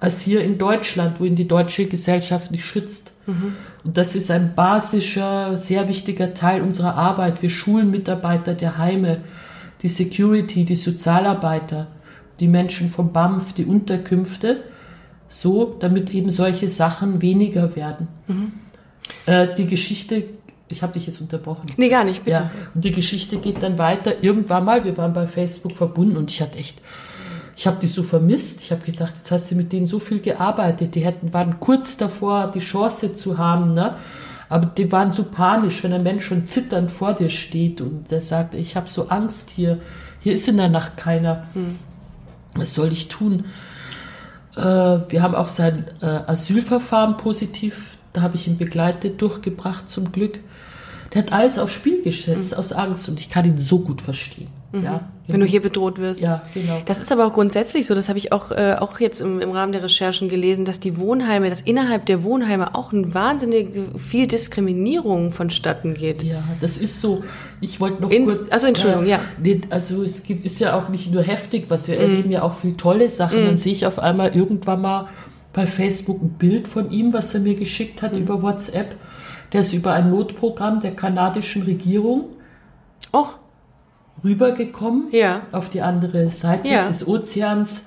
[0.00, 3.12] als hier in Deutschland, wo ihn die deutsche Gesellschaft nicht schützt.
[3.26, 3.54] Mhm.
[3.84, 7.42] Und das ist ein basischer, sehr wichtiger Teil unserer Arbeit.
[7.42, 9.18] Wir schulen Mitarbeiter der Heime,
[9.82, 11.88] die Security, die Sozialarbeiter,
[12.38, 14.64] die Menschen vom BAMF, die Unterkünfte,
[15.28, 18.08] so, damit eben solche Sachen weniger werden.
[18.26, 18.52] Mhm.
[19.26, 20.24] Äh, die Geschichte,
[20.68, 21.70] ich habe dich jetzt unterbrochen.
[21.76, 22.36] Nee, gar nicht, bitte.
[22.36, 24.22] Ja, und die Geschichte geht dann weiter.
[24.22, 26.80] Irgendwann mal, wir waren bei Facebook verbunden und ich hatte echt,
[27.56, 28.62] ich habe die so vermisst.
[28.62, 30.94] Ich habe gedacht, jetzt hast du mit denen so viel gearbeitet.
[30.94, 33.96] Die hätten, waren kurz davor, die Chance zu haben, ne?
[34.50, 38.20] Aber die waren so panisch, wenn ein Mensch schon zitternd vor dir steht und der
[38.20, 39.78] sagt, ich habe so Angst hier,
[40.20, 41.46] hier ist in der Nacht keiner.
[41.54, 41.78] Hm.
[42.56, 43.44] Was soll ich tun?
[44.56, 50.10] Äh, wir haben auch sein äh, Asylverfahren positiv, da habe ich ihn begleitet, durchgebracht zum
[50.10, 50.40] Glück.
[51.14, 52.58] Der hat alles aufs Spiel gesetzt mhm.
[52.58, 54.48] aus Angst und ich kann ihn so gut verstehen.
[54.72, 54.84] Mhm.
[54.84, 56.20] Ja, Wenn du hier bedroht wirst.
[56.20, 56.80] Ja, genau.
[56.84, 59.50] Das ist aber auch grundsätzlich so, das habe ich auch, äh, auch jetzt im, im
[59.50, 64.28] Rahmen der Recherchen gelesen, dass die Wohnheime, dass innerhalb der Wohnheime auch ein wahnsinnig viel
[64.28, 66.22] Diskriminierung vonstatten geht.
[66.22, 67.24] Ja, das ist so.
[67.60, 68.52] Ich wollte noch Ins, kurz.
[68.52, 69.20] Also Entschuldigung, äh, ja.
[69.70, 72.02] Also es gibt, ist ja auch nicht nur heftig, was wir mhm.
[72.02, 73.42] erleben, ja auch viel tolle Sachen.
[73.42, 73.46] Mhm.
[73.46, 75.08] Dann sehe ich auf einmal irgendwann mal
[75.52, 78.20] bei Facebook ein Bild von ihm, was er mir geschickt hat mhm.
[78.20, 78.94] über WhatsApp.
[79.52, 82.36] Der ist über ein Notprogramm der kanadischen Regierung.
[83.12, 83.26] Oh
[84.22, 85.42] rübergekommen ja.
[85.52, 86.88] auf die andere Seite ja.
[86.88, 87.86] des Ozeans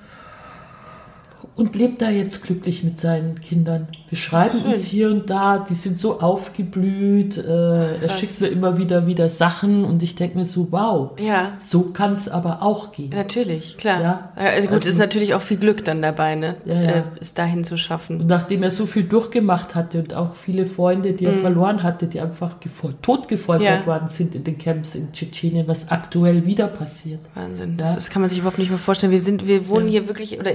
[1.56, 3.86] und lebt da jetzt glücklich mit seinen Kindern.
[4.08, 4.72] Wir schreiben Schön.
[4.72, 9.28] uns hier und da, die sind so aufgeblüht, äh, er schickt mir immer wieder wieder
[9.28, 11.52] Sachen und ich denke mir so, wow, ja.
[11.60, 13.10] so kann es aber auch gehen.
[13.10, 14.02] Natürlich, klar.
[14.02, 14.32] Ja?
[14.34, 16.56] Also gut, also, ist natürlich auch viel Glück dann dabei, ne?
[16.64, 16.90] Ja, ja.
[16.90, 18.20] Äh, es dahin zu schaffen.
[18.20, 21.40] Und nachdem er so viel durchgemacht hatte und auch viele Freunde, die er mhm.
[21.40, 22.56] verloren hatte, die einfach
[23.02, 23.86] tot gefoltert ja.
[23.86, 27.20] worden sind in den Camps in Tschetschenien, was aktuell wieder passiert.
[27.34, 29.12] Wahnsinn, das, das kann man sich überhaupt nicht mehr vorstellen.
[29.12, 30.50] Wir sind, wir wohnen hier wirklich, oder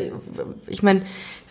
[0.67, 1.01] ich meine, meine,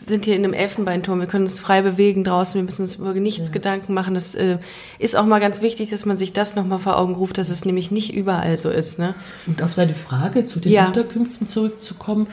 [0.00, 2.96] wir sind hier in einem Elfenbeinturm, wir können uns frei bewegen draußen, wir müssen uns
[2.96, 3.52] über nichts ja.
[3.52, 4.14] Gedanken machen.
[4.14, 4.58] Das äh,
[4.98, 7.64] ist auch mal ganz wichtig, dass man sich das nochmal vor Augen ruft, dass es
[7.64, 8.98] nämlich nicht überall so ist.
[8.98, 9.14] Ne?
[9.46, 10.86] Und auf deine Frage zu den ja.
[10.86, 12.28] Unterkünften zurückzukommen,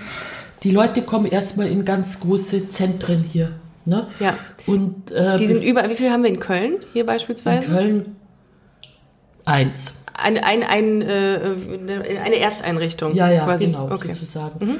[0.63, 3.51] die Leute kommen erstmal in ganz große Zentren hier.
[3.85, 4.07] Ne?
[4.19, 4.37] Ja.
[4.65, 7.71] Und, äh, die sind überall, wie viel haben wir in Köln hier beispielsweise?
[7.71, 8.15] In Köln
[9.45, 9.95] eins.
[10.17, 11.39] Ein, ein, ein, äh,
[12.23, 13.15] eine Ersteinrichtung.
[13.15, 13.65] Ja, ja, quasi.
[13.67, 14.13] genau, okay.
[14.13, 14.65] sozusagen.
[14.65, 14.77] Mhm.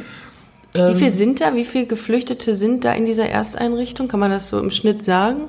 [0.75, 1.55] Ähm, wie viel sind da?
[1.55, 4.07] Wie viele Geflüchtete sind da in dieser Ersteinrichtung?
[4.07, 5.41] Kann man das so im Schnitt sagen?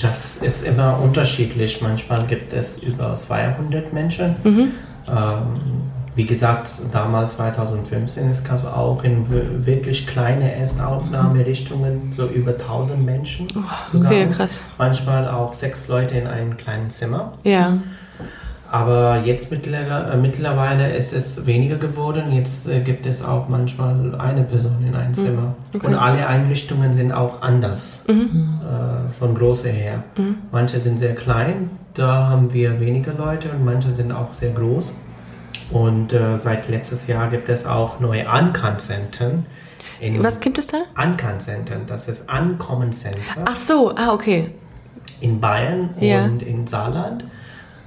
[0.00, 1.80] Das ist immer unterschiedlich.
[1.82, 4.36] Manchmal gibt es über 200 Menschen.
[4.44, 4.72] Mhm.
[5.08, 9.26] Ähm, wie gesagt, damals 2015, es gab auch in
[9.66, 13.48] wirklich kleine Erstaufnahmerichtungen so über 1000 Menschen.
[13.56, 14.14] Oh, zusammen.
[14.14, 14.62] Okay, krass.
[14.78, 17.32] Manchmal auch sechs Leute in einem kleinen Zimmer.
[17.42, 17.78] Ja.
[18.74, 22.32] Aber jetzt äh, mittlerweile ist es weniger geworden.
[22.32, 25.14] Jetzt äh, gibt es auch manchmal eine Person in einem mhm.
[25.14, 25.54] Zimmer.
[25.72, 25.86] Okay.
[25.86, 28.58] Und alle Einrichtungen sind auch anders mhm.
[28.64, 30.02] äh, von Größe her.
[30.18, 30.38] Mhm.
[30.50, 34.92] Manche sind sehr klein, da haben wir weniger Leute und manche sind auch sehr groß.
[35.70, 39.46] Und äh, seit letztes Jahr gibt es auch neue Ankan-Zentren.
[40.18, 40.78] Was gibt es da?
[40.96, 43.44] Ankan-Zentren, das ist Ankommen-Center.
[43.44, 44.50] Ach so, ah, okay.
[45.20, 46.24] In Bayern ja.
[46.24, 47.24] und in Saarland.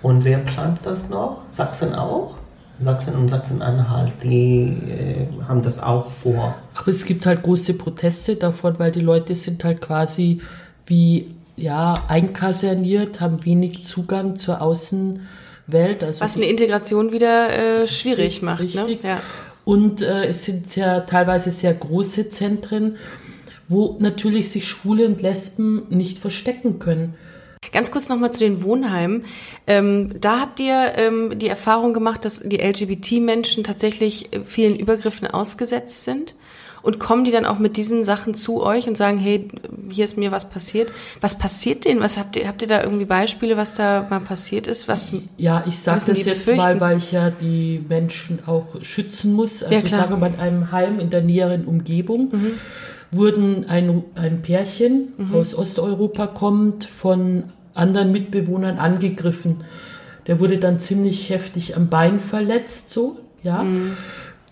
[0.01, 1.43] Und wer plant das noch?
[1.49, 2.35] Sachsen auch?
[2.79, 6.55] Sachsen und Sachsen-Anhalt, die äh, haben das auch vor.
[6.75, 10.41] Aber es gibt halt große Proteste davon, weil die Leute sind halt quasi
[10.85, 16.03] wie ja einkaserniert, haben wenig Zugang zur Außenwelt.
[16.03, 18.59] Also Was eine Integration wieder äh, schwierig macht.
[18.59, 18.65] Ne?
[18.65, 19.03] Richtig.
[19.03, 19.09] Ne?
[19.09, 19.21] Ja.
[19.65, 22.97] Und äh, es sind sehr teilweise sehr große Zentren,
[23.67, 27.15] wo natürlich sich Schwule und Lesben nicht verstecken können.
[27.71, 29.25] Ganz kurz nochmal zu den Wohnheimen.
[29.65, 36.05] Ähm, da habt ihr ähm, die Erfahrung gemacht, dass die LGBT-Menschen tatsächlich vielen Übergriffen ausgesetzt
[36.05, 36.35] sind?
[36.83, 39.49] Und kommen die dann auch mit diesen Sachen zu euch und sagen, hey,
[39.89, 40.93] hier ist mir was passiert?
[41.19, 41.99] Was passiert denen?
[41.99, 44.87] Was habt ihr, habt ihr da irgendwie Beispiele, was da mal passiert ist?
[44.87, 46.55] Was ja, ich sage das jetzt befürchten?
[46.55, 49.63] mal, weil ich ja die Menschen auch schützen muss.
[49.63, 52.29] Also ja, ich sage mal in einem Heim in der näheren Umgebung.
[52.31, 52.53] Mhm
[53.11, 55.35] wurden ein, ein Pärchen Mhm.
[55.35, 57.43] aus Osteuropa kommt von
[57.73, 59.63] anderen Mitbewohnern angegriffen.
[60.25, 63.63] Der wurde dann ziemlich heftig am Bein verletzt, so, ja.
[63.63, 63.93] Mhm.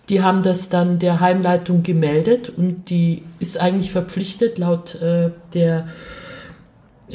[0.08, 5.88] Die haben das dann der Heimleitung gemeldet und die ist eigentlich verpflichtet, laut äh, der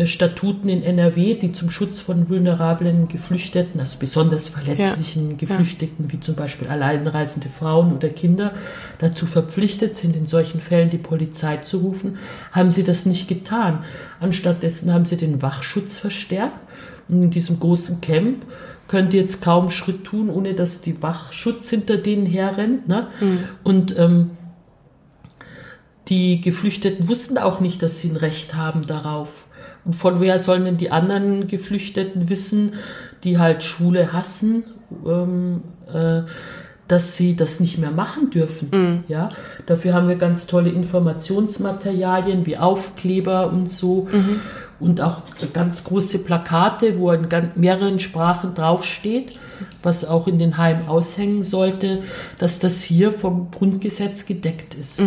[0.06, 6.36] Statuten in NRW, die zum Schutz von vulnerablen Geflüchteten, also besonders verletzlichen Geflüchteten, wie zum
[6.36, 8.54] Beispiel alleinreisende Frauen oder Kinder,
[9.00, 12.20] dazu verpflichtet sind, in solchen Fällen die Polizei zu rufen,
[12.54, 13.84] haben sie das nicht getan.
[14.22, 16.56] Anstattdessen haben sie den Wachschutz verstärkt.
[17.10, 18.46] Und in diesem großen Camp
[18.88, 22.88] könnt ihr jetzt kaum Schritt tun, ohne dass die Wachschutz hinter denen herrennt.
[22.88, 23.08] Ne?
[23.64, 24.32] Und ähm,
[26.08, 29.51] die Geflüchteten wussten auch nicht, dass sie ein Recht haben darauf.
[29.84, 32.74] Und von woher sollen denn die anderen Geflüchteten wissen,
[33.24, 34.64] die halt Schwule hassen,
[35.06, 36.22] ähm, äh,
[36.88, 39.04] dass sie das nicht mehr machen dürfen?
[39.08, 39.30] Ja,
[39.66, 44.10] dafür haben wir ganz tolle Informationsmaterialien wie Aufkleber und so
[44.82, 45.22] und auch
[45.54, 49.40] ganz große Plakate, wo in mehreren Sprachen draufsteht,
[49.84, 52.04] was auch in den Heimen aushängen sollte,
[52.40, 55.02] dass das hier vom Grundgesetz gedeckt ist.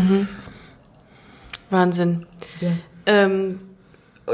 [1.68, 2.24] Wahnsinn.
[2.60, 2.70] Ja.
[3.04, 3.58] Ähm,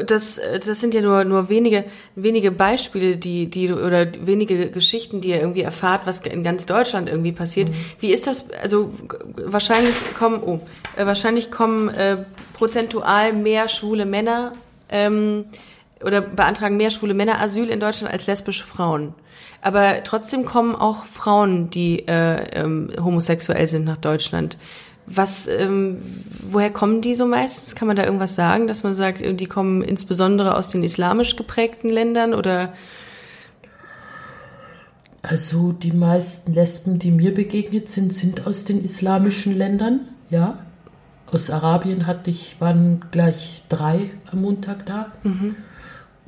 [0.07, 5.21] das, äh, das sind ja nur, nur wenige, wenige Beispiele, die, die, oder wenige Geschichten,
[5.21, 7.71] die ihr irgendwie erfahrt, was in ganz Deutschland irgendwie passiert.
[7.99, 8.93] Wie ist das, also,
[9.37, 10.61] wahrscheinlich kommen, oh,
[10.97, 12.19] äh, wahrscheinlich kommen, äh,
[12.53, 14.53] prozentual mehr schwule Männer,
[14.89, 15.47] ähm,
[16.05, 19.15] oder beantragen mehr schwule Männer Asyl in Deutschland als lesbische Frauen.
[19.63, 24.57] Aber trotzdem kommen auch Frauen, die äh, ähm, homosexuell sind, nach Deutschland.
[25.13, 25.99] Was, ähm,
[26.49, 27.75] woher kommen die so meistens?
[27.75, 31.37] Kann man da irgendwas sagen, dass man sagt, äh, die kommen insbesondere aus den islamisch
[31.37, 32.73] geprägten Ländern oder?
[35.23, 40.59] Also die meisten Lesben, die mir begegnet sind, sind aus den islamischen Ländern, ja.
[41.31, 45.13] Aus Arabien hatte ich, waren gleich drei am Montag da.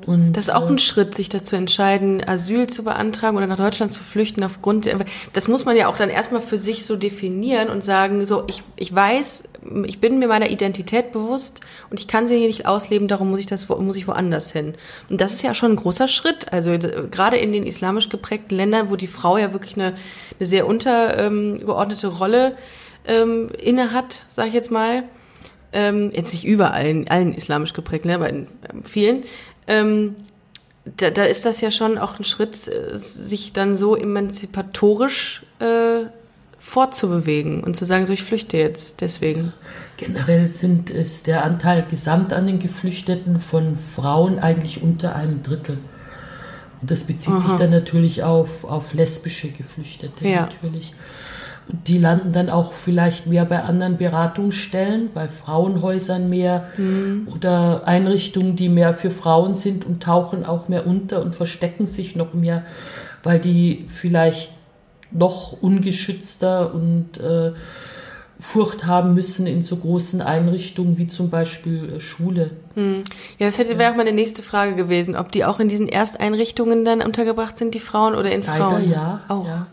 [0.07, 3.93] Und, Das ist auch ein Schritt, sich dazu entscheiden, Asyl zu beantragen oder nach Deutschland
[3.93, 4.99] zu flüchten aufgrund der,
[5.33, 8.63] das muss man ja auch dann erstmal für sich so definieren und sagen, so, ich,
[8.77, 9.45] ich weiß,
[9.85, 11.61] ich bin mir meiner Identität bewusst
[11.91, 14.75] und ich kann sie hier nicht ausleben, darum muss ich das, muss ich woanders hin.
[15.09, 16.53] Und das ist ja schon ein großer Schritt.
[16.53, 16.77] Also,
[17.11, 19.95] gerade in den islamisch geprägten Ländern, wo die Frau ja wirklich eine,
[20.39, 22.57] eine sehr untergeordnete Rolle
[23.07, 25.05] ähm, inne hat, sag ich jetzt mal,
[25.73, 29.25] ähm, jetzt nicht überall, in allen islamisch geprägten, Ländern, aber in ähm, vielen,
[29.67, 30.17] ähm,
[30.85, 36.07] da, da ist das ja schon auch ein Schritt, äh, sich dann so emanzipatorisch äh,
[36.59, 39.53] fortzubewegen und zu sagen, so ich flüchte jetzt deswegen.
[39.97, 45.79] Generell sind es der Anteil gesamt an den Geflüchteten von Frauen eigentlich unter einem Drittel.
[46.81, 50.43] Und das bezieht sich dann natürlich auf, auf lesbische Geflüchtete Ja.
[50.43, 50.95] natürlich.
[51.69, 56.69] Die landen dann auch vielleicht mehr bei anderen Beratungsstellen, bei Frauenhäusern mehr
[57.33, 62.17] oder Einrichtungen, die mehr für Frauen sind und tauchen auch mehr unter und verstecken sich
[62.17, 62.65] noch mehr,
[63.23, 64.51] weil die vielleicht
[65.13, 67.53] noch ungeschützter und äh,
[68.43, 72.51] Furcht haben müssen in so großen Einrichtungen wie zum Beispiel äh, Schule.
[72.75, 76.85] Ja, das hätte wäre auch meine nächste Frage gewesen, ob die auch in diesen Ersteinrichtungen
[76.85, 78.91] dann untergebracht sind, die Frauen oder in Leider Frauen?
[78.91, 79.21] ja.
[79.29, 79.47] Auch.
[79.47, 79.67] ja.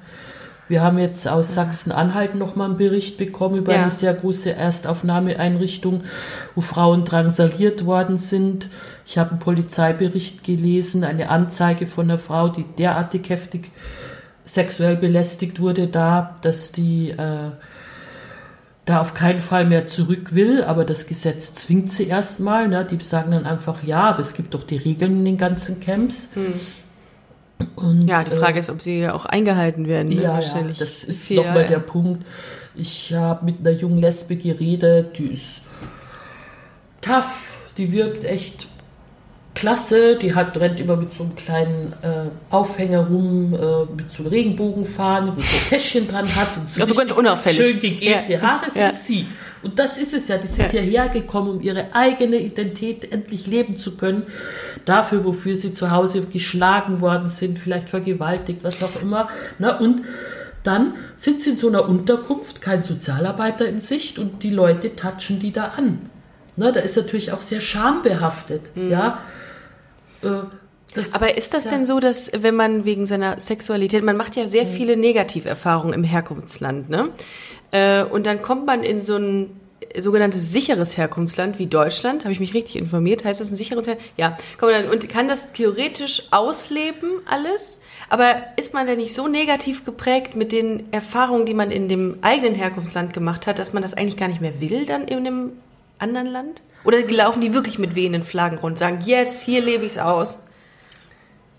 [0.69, 3.81] Wir haben jetzt aus Sachsen-Anhalt nochmal einen Bericht bekommen über Ja.
[3.81, 6.03] eine sehr große Erstaufnahmeeinrichtung,
[6.55, 8.69] wo Frauen drangsaliert worden sind.
[9.05, 13.71] Ich habe einen Polizeibericht gelesen, eine Anzeige von einer Frau, die derartig heftig
[14.45, 17.51] sexuell belästigt wurde, da, dass die äh,
[18.85, 22.67] da auf keinen Fall mehr zurück will, aber das Gesetz zwingt sie erstmal.
[22.67, 22.85] Ne?
[22.85, 26.31] Die sagen dann einfach ja, aber es gibt doch die Regeln in den ganzen Camps.
[27.75, 30.09] Und, Ja, die äh, Frage ist, ob sie auch eingehalten werden.
[30.09, 30.15] Ne?
[30.15, 30.77] ja, ja, Wahrscheinlich.
[30.77, 31.67] das ist nochmal ja.
[31.67, 32.25] der Punkt.
[32.75, 35.67] Ich habe mit einer jungen Lesbe geredet, die ist
[37.01, 38.67] tough, die wirkt echt
[39.55, 44.23] klasse, die hat, rennt immer mit so einem kleinen äh, Aufhänger rum, äh, mit so
[44.23, 47.57] einem Regenbogenfahnen, wo so ein Täschchen dran hat und so Also ganz unauffällig.
[47.57, 48.41] schön gegelte Ja.
[48.41, 48.87] Haare, Ja.
[48.89, 49.27] ist sie.
[49.61, 50.79] Und das ist es ja, die sind Ja.
[50.81, 54.23] hierher gekommen, um ihre eigene Identität endlich leben zu können.
[54.85, 59.29] Dafür, wofür sie zu Hause geschlagen worden sind, vielleicht vergewaltigt, was auch immer.
[59.57, 60.01] Na, und
[60.63, 65.39] dann sind sie in so einer Unterkunft, kein Sozialarbeiter in Sicht und die Leute touchen
[65.39, 66.09] die da an.
[66.55, 69.19] Na, da ist natürlich auch sehr schambehaftet, ja.
[70.21, 70.27] Äh,
[70.95, 71.13] das, Mhm.
[71.15, 71.71] Aber ist das ja.
[71.71, 76.03] denn so, dass wenn man wegen seiner Sexualität, man macht ja sehr viele Negativerfahrungen im
[76.03, 77.09] Herkunftsland, ne?
[77.71, 79.59] Äh, Und dann kommt man in so ein
[79.97, 84.17] sogenanntes sicheres Herkunftsland wie Deutschland, habe ich mich richtig informiert, heißt das ein sicheres Herkunftsland?
[84.17, 89.27] Ja, kommt dann, und kann das theoretisch ausleben alles, aber ist man denn nicht so
[89.27, 93.81] negativ geprägt mit den Erfahrungen, die man in dem eigenen Herkunftsland gemacht hat, dass man
[93.81, 95.51] das eigentlich gar nicht mehr will dann in dem
[95.97, 96.61] anderen Land?
[96.85, 100.45] Oder laufen die wirklich mit wehenden Flaggen rund und sagen, yes, hier lebe ich's aus?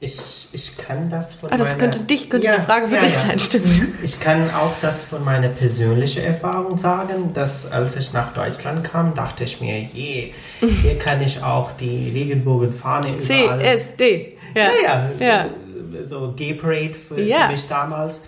[0.02, 2.94] Ich, ich kann das von Ah, das meiner- könnte dich, könnte Ja, eine Frage für
[2.94, 3.20] ja, dich ja.
[3.20, 3.82] sein, stimmt.
[4.02, 9.14] Ich kann auch das von meiner persönlichen Erfahrung sagen, dass als ich nach Deutschland kam,
[9.14, 13.60] dachte ich mir, je, hier kann ich auch die Regenbogenfahne überall...
[13.60, 14.38] CSD.
[14.54, 14.62] Ja.
[14.62, 14.70] Ja,
[15.20, 15.26] ja.
[15.26, 15.46] Ja.
[16.06, 18.20] So, so Gay Parade für, für mich damals.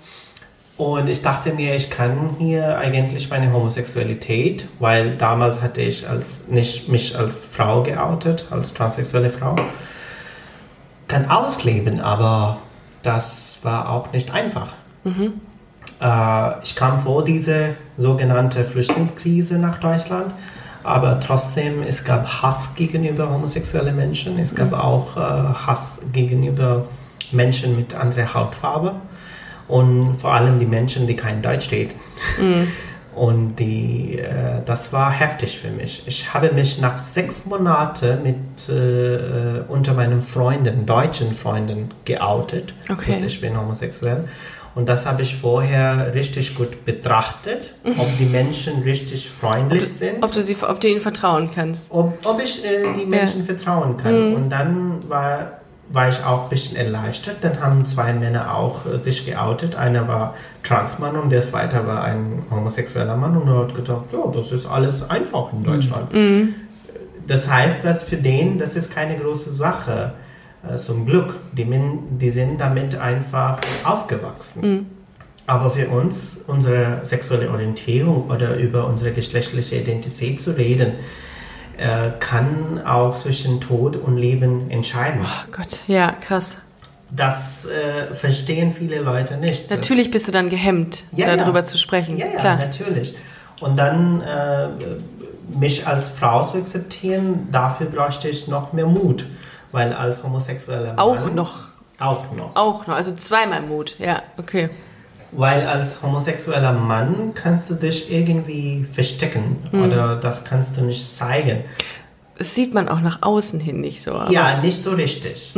[0.76, 6.48] Und ich dachte mir, ich kann hier eigentlich meine Homosexualität, weil damals hatte ich als,
[6.48, 9.56] nicht mich als Frau geoutet, als transsexuelle Frau,
[11.12, 12.58] kann ausleben, aber
[13.02, 14.68] das war auch nicht einfach.
[16.00, 20.32] Äh, ich kam vor diese sogenannte Flüchtlingskrise nach Deutschland,
[20.82, 26.86] aber trotzdem, es gab Hass gegenüber homosexuellen Menschen, es gab auch äh, Hass gegenüber
[27.30, 28.94] Menschen mit anderer Hautfarbe
[29.68, 31.94] und vor allem die Menschen, die kein Deutsch reden.
[33.14, 36.02] Und die, äh, das war heftig für mich.
[36.06, 43.12] Ich habe mich nach sechs Monaten mit äh, unter meinen Freunden, deutschen Freunden, geoutet, Okay.
[43.12, 44.24] dass ich bin homosexuell.
[44.74, 50.32] Und das habe ich vorher richtig gut betrachtet, ob die Menschen richtig freundlich sind Ob
[50.32, 51.92] du, sie, ob du ihnen vertrauen kannst.
[51.92, 54.34] ob, ob ich äh, die Menschen vertrauen kann.
[54.34, 55.60] Und dann war,
[55.92, 57.36] war ich auch ein bisschen erleichtert.
[57.42, 59.76] Dann haben zwei Männer auch äh, sich geoutet.
[59.76, 63.36] Einer war Transmann und der zweite war ein homosexueller Mann.
[63.36, 66.12] Und er hat gedacht, ja, das ist alles einfach in Deutschland.
[67.26, 70.14] Das heißt, dass für den, das ist keine große Sache.
[70.68, 71.34] Äh, zum Glück.
[71.52, 71.66] Die,
[72.20, 74.62] die sind damit einfach aufgewachsen.
[75.46, 80.94] Aber für uns, unsere sexuelle Orientierung oder über unsere geschlechtliche Identität zu reden,
[81.82, 85.20] äh, kann auch zwischen Tod und Leben entscheiden.
[85.24, 86.62] Oh Gott, ja, krass.
[87.10, 89.70] Das äh, verstehen viele Leute nicht.
[89.70, 91.64] Natürlich bist du dann gehemmt, Ja, darüber ja.
[91.64, 92.16] zu sprechen.
[92.16, 92.56] Ja, ja, Klar.
[92.56, 93.14] natürlich.
[93.60, 94.68] Und dann äh,
[95.58, 99.26] mich als Frau zu akzeptieren, dafür bräuchte ich noch mehr Mut.
[99.72, 100.98] Weil als homosexueller Mann...
[100.98, 101.54] Auch noch.
[101.98, 102.56] Auch noch.
[102.56, 103.96] Auch noch, also zweimal Mut.
[103.98, 104.70] Ja, okay.
[105.32, 109.84] Weil als homosexueller Mann kannst du dich irgendwie verstecken Hm.
[109.84, 111.60] oder das kannst du nicht zeigen.
[112.38, 114.12] Das sieht man auch nach außen hin nicht so.
[114.30, 115.54] Ja, nicht so richtig.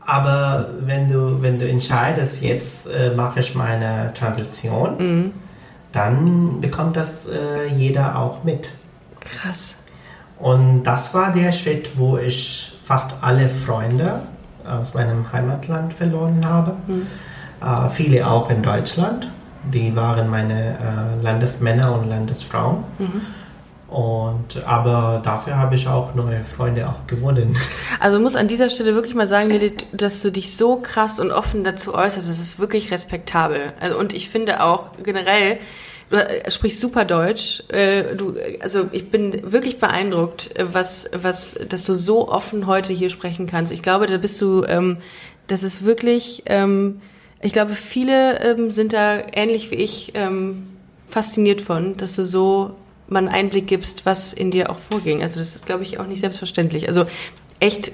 [0.00, 5.32] Aber wenn du, wenn du entscheidest, jetzt äh, mache ich meine Transition,
[5.92, 8.70] dann bekommt das äh, jeder auch mit.
[9.20, 9.76] Krass.
[10.38, 14.20] Und das war der Schritt, wo ich fast alle Freunde
[14.66, 16.72] aus meinem Heimatland verloren habe.
[16.88, 16.92] Äh,
[17.90, 19.30] viele auch in Deutschland.
[19.72, 22.84] Die waren meine äh, Landesmänner und Landesfrauen.
[23.90, 27.56] Und, aber dafür habe ich auch neue Freunde auch gewonnen.
[27.98, 29.50] Also muss an dieser Stelle wirklich mal sagen,
[29.92, 33.74] dass du dich so krass und offen dazu äußerst, das ist wirklich respektabel.
[33.78, 35.58] Also, und ich finde auch generell,
[36.08, 37.62] du äh, sprichst super Deutsch.
[37.68, 42.92] Äh, du, also ich bin wirklich beeindruckt, äh, was, was, dass du so offen heute
[42.92, 43.72] hier sprechen kannst.
[43.72, 44.98] Ich glaube, da bist du, ähm,
[45.46, 47.02] das ist wirklich, ähm,
[47.42, 50.68] ich glaube, viele ähm, sind da ähnlich wie ich ähm,
[51.08, 52.76] fasziniert von, dass du so
[53.08, 55.22] mal einen Einblick gibst, was in dir auch vorging.
[55.22, 56.88] Also das ist, glaube ich, auch nicht selbstverständlich.
[56.88, 57.06] Also
[57.58, 57.92] echt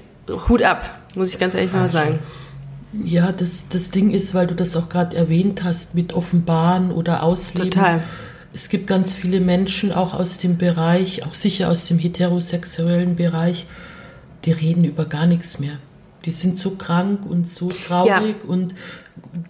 [0.49, 2.18] Hut ab, muss ich ganz ehrlich mal sagen.
[3.05, 7.22] Ja, das, das Ding ist, weil du das auch gerade erwähnt hast, mit Offenbaren oder
[7.22, 7.70] Ausleben.
[7.70, 8.03] Total.
[8.53, 13.66] Es gibt ganz viele Menschen auch aus dem Bereich, auch sicher aus dem heterosexuellen Bereich,
[14.44, 15.78] die reden über gar nichts mehr.
[16.24, 18.74] Die sind so krank und so traurig und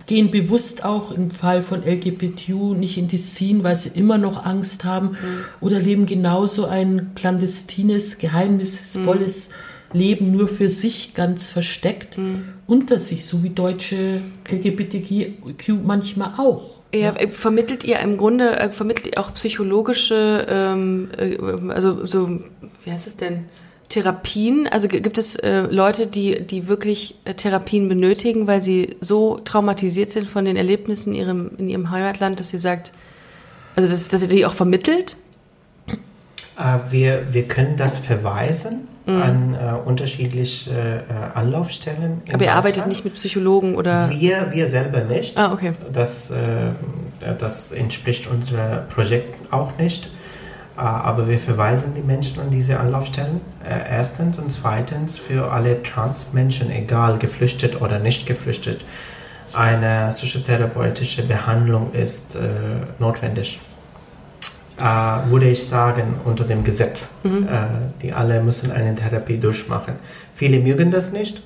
[0.06, 4.44] gehen bewusst auch im Fall von LGBTQ nicht in die Scene, weil sie immer noch
[4.44, 5.16] Angst haben
[5.60, 9.50] oder leben genauso ein clandestines, geheimnisvolles
[9.92, 12.18] Leben nur für sich ganz versteckt
[12.66, 16.76] unter sich, so wie deutsche LGBTQ manchmal auch.
[16.94, 21.36] Ja, äh, vermittelt ihr im Grunde, äh, vermittelt ihr auch psychologische, ähm, äh,
[21.70, 22.40] also so,
[22.84, 23.46] wie heißt es denn,
[23.88, 24.66] Therapien?
[24.66, 30.10] Also gibt es äh, Leute, die, die wirklich äh, Therapien benötigen, weil sie so traumatisiert
[30.10, 32.92] sind von den Erlebnissen in ihrem, in ihrem Heimatland, dass ihr sagt,
[33.76, 35.16] also dass, dass ihr die auch vermittelt?
[36.58, 42.22] Äh, wir, wir können das verweisen an äh, unterschiedliche äh, Anlaufstellen.
[42.26, 44.10] in Aber ihr arbeitet nicht mit Psychologen oder?
[44.10, 45.38] Wir, wir selber nicht.
[45.38, 45.72] Ah, okay.
[45.92, 46.72] Das, äh,
[47.38, 50.10] das entspricht unserem Projekt auch nicht.
[50.76, 53.40] Äh, Aber wir verweisen die Menschen an diese Anlaufstellen.
[53.64, 58.84] Äh, Erstens und zweitens für alle Transmenschen, egal geflüchtet oder nicht geflüchtet,
[59.52, 62.40] eine psychotherapeutische Behandlung ist äh,
[62.98, 63.58] notwendig.
[64.78, 67.10] Äh, würde ich sagen, unter dem Gesetz.
[67.24, 67.30] Äh,
[68.02, 69.94] die alle müssen eine Therapie durchmachen.
[70.34, 71.42] Viele mögen das nicht.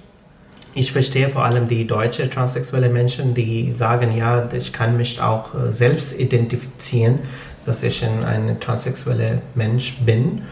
[0.75, 5.55] Ich verstehe vor allem die deutsche transsexuelle Menschen, die sagen, ja, ich kann mich auch
[5.55, 7.21] äh, selbst identifizieren,
[7.67, 10.43] dass ich ein, transsexueller Mensch bin.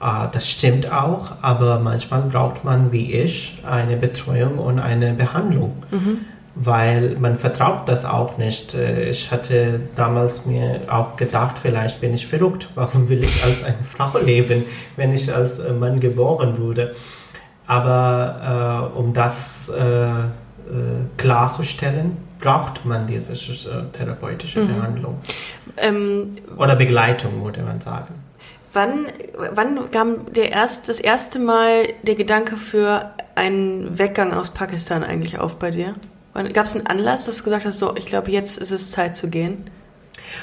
[0.00, 5.82] Äh, das stimmt auch, aber manchmal braucht man, wie ich, eine Betreuung und eine Behandlung.
[5.90, 6.18] Mhm.
[6.60, 8.74] Weil man vertraut das auch nicht.
[8.74, 12.68] Äh, ich hatte damals mir auch gedacht, vielleicht bin ich verrückt.
[12.74, 14.64] Warum will ich als eine Frau leben,
[14.96, 16.94] wenn ich als äh, Mann geboren wurde?
[17.66, 20.08] Aber äh, um das äh,
[21.16, 23.34] klarzustellen, braucht man diese
[23.92, 24.68] therapeutische mhm.
[24.68, 25.18] Behandlung.
[25.76, 28.14] Ähm, Oder Begleitung, würde man sagen.
[28.72, 29.06] Wann,
[29.54, 35.38] wann kam der erst, das erste Mal der Gedanke für einen Weggang aus Pakistan eigentlich
[35.38, 35.94] auf bei dir?
[36.52, 39.16] Gab es einen Anlass, dass du gesagt hast, so, ich glaube, jetzt ist es Zeit
[39.16, 39.70] zu gehen?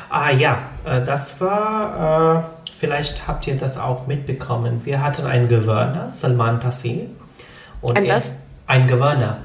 [0.10, 4.84] Ah ja, äh, das war, äh, vielleicht habt ihr das auch mitbekommen.
[4.84, 7.06] Wir hatten einen Gouverneur, Salman Taseer.
[7.94, 8.34] ein was?
[8.68, 9.38] Ein Gouverneur,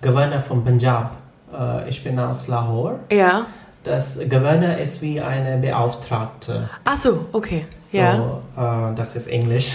[0.00, 1.21] Gouverneur von Punjab.
[1.52, 2.98] Äh, ich bin aus Lahore.
[3.10, 3.46] Ja.
[3.84, 6.70] Das Gouverneur ist wie eine Beauftragte.
[6.84, 7.66] Ach so, okay.
[7.88, 8.40] So, ja.
[8.56, 9.72] Äh, das ist Englisch.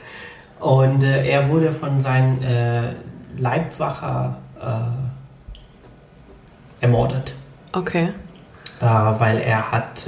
[0.60, 2.92] Und äh, er wurde von seinem äh,
[3.36, 4.64] Leibwacher äh,
[6.84, 7.34] ermordet.
[7.72, 8.10] Okay.
[8.80, 10.06] Äh, weil er hat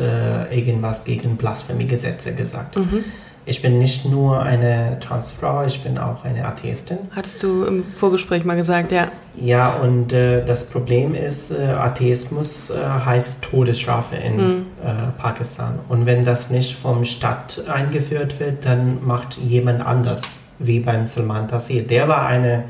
[0.51, 2.77] irgendwas gegen Blasphemie-Gesetze gesagt.
[2.77, 3.05] Mhm.
[3.47, 6.99] Ich bin nicht nur eine Transfrau, ich bin auch eine Atheistin.
[7.15, 9.09] Hattest du im Vorgespräch mal gesagt, ja.
[9.39, 14.67] Ja, und äh, das Problem ist, äh, Atheismus äh, heißt Todesstrafe in mhm.
[14.83, 15.79] Äh, Pakistan.
[15.91, 20.23] Und wenn das nicht vom Staat eingeführt wird, dann macht jemand anders,
[20.59, 21.83] wie beim Salman Taseer.
[21.83, 22.65] Der war eine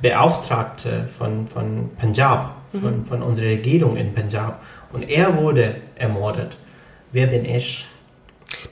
[0.00, 3.04] Beauftragte von, von Punjab, von, mhm.
[3.04, 4.62] von unserer Regierung in Punjab.
[4.92, 6.56] Und er wurde ermordet.
[7.12, 7.86] Wer bin ich?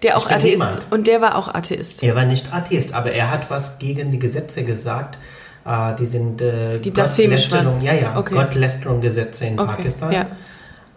[0.03, 0.59] Der auch Atheist.
[0.59, 0.87] Niemand.
[0.91, 2.03] Und der war auch Atheist.
[2.03, 5.19] Er war nicht Atheist, aber er hat was gegen die Gesetze gesagt.
[5.65, 7.81] Uh, die sind äh, die blasphemisch waren.
[7.83, 8.35] Ja, ja, okay.
[8.35, 9.77] Gottlästerung-Gesetze in okay.
[9.77, 10.13] Pakistan.
[10.13, 10.27] Ja.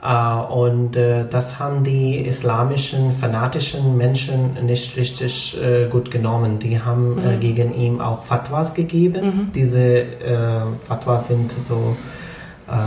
[0.01, 6.57] Uh, und uh, das haben die islamischen, fanatischen Menschen nicht richtig uh, gut genommen.
[6.57, 7.39] Die haben mhm.
[7.39, 9.25] gegen ihn auch Fatwas gegeben.
[9.25, 9.51] Mhm.
[9.53, 10.05] Diese
[10.87, 11.95] Fatwas sind so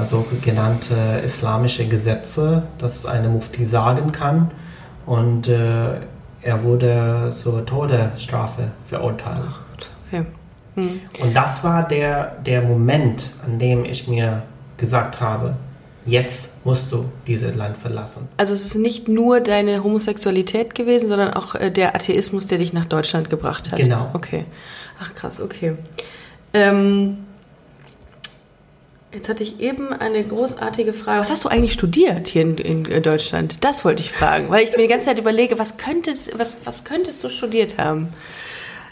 [0.07, 4.51] sogenannte islamische Gesetze, dass eine Mufti sagen kann
[5.09, 6.00] und äh,
[6.42, 9.42] er wurde zur Todesstrafe verurteilt.
[10.06, 10.26] Okay.
[10.74, 11.00] Hm.
[11.20, 14.42] Und das war der, der Moment, an dem ich mir
[14.76, 15.54] gesagt habe,
[16.04, 18.28] jetzt musst du dieses Land verlassen.
[18.36, 22.74] Also es ist nicht nur deine Homosexualität gewesen, sondern auch äh, der Atheismus, der dich
[22.74, 23.78] nach Deutschland gebracht hat.
[23.78, 24.11] Genau.
[24.12, 24.44] Okay.
[25.00, 25.74] Ach krass, okay.
[26.52, 27.18] Ähm,
[29.12, 31.20] Jetzt hatte ich eben eine großartige Frage.
[31.20, 33.64] Was hast du eigentlich studiert hier in, in Deutschland?
[33.64, 36.84] Das wollte ich fragen, weil ich mir die ganze Zeit überlege, was könntest, was, was
[36.84, 38.12] könntest du studiert haben?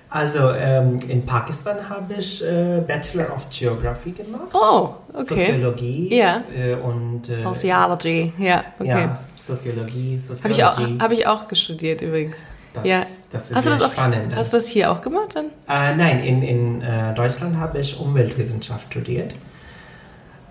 [0.08, 4.48] Also ähm, in Pakistan habe ich äh, Bachelor of Geography gemacht.
[4.54, 5.46] Oh, okay.
[5.46, 6.44] Soziologie ja.
[6.56, 8.88] Äh, und äh, Sociology, ja, okay.
[8.88, 10.62] Ja, Soziologie, Soziologie.
[10.62, 12.42] Habe ich, auch, hab ich auch gestudiert übrigens.
[12.72, 13.02] Das, ja.
[13.32, 14.34] das ist hast du das auch, spannend.
[14.34, 15.46] Hast du das hier auch gemacht dann?
[15.68, 19.34] Äh, nein, in, in äh, Deutschland habe ich Umweltwissenschaft studiert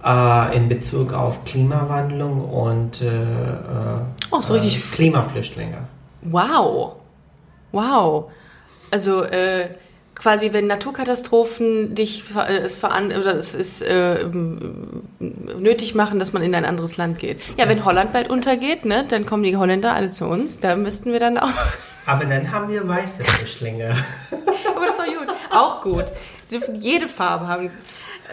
[0.05, 3.07] äh, in Bezug auf Klimawandlung und äh,
[4.31, 5.79] oh, so richtig äh, Klimaflüchtlinge.
[6.21, 6.93] Wow.
[7.71, 8.31] Wow.
[8.91, 9.69] Also äh,
[10.13, 14.25] quasi, wenn Naturkatastrophen dich äh, es, veran oder es ist äh,
[15.19, 17.41] nötig machen, dass man in ein anderes Land geht.
[17.57, 20.59] Ja, wenn Holland bald untergeht, ne, dann kommen die Holländer alle zu uns.
[20.59, 21.49] Da müssten wir dann auch.
[22.05, 23.95] Aber dann haben wir weiße Flüchtlinge.
[24.75, 25.35] Aber das ist doch gut.
[25.49, 26.05] Auch gut.
[26.51, 27.71] Die dürfen jede Farbe haben.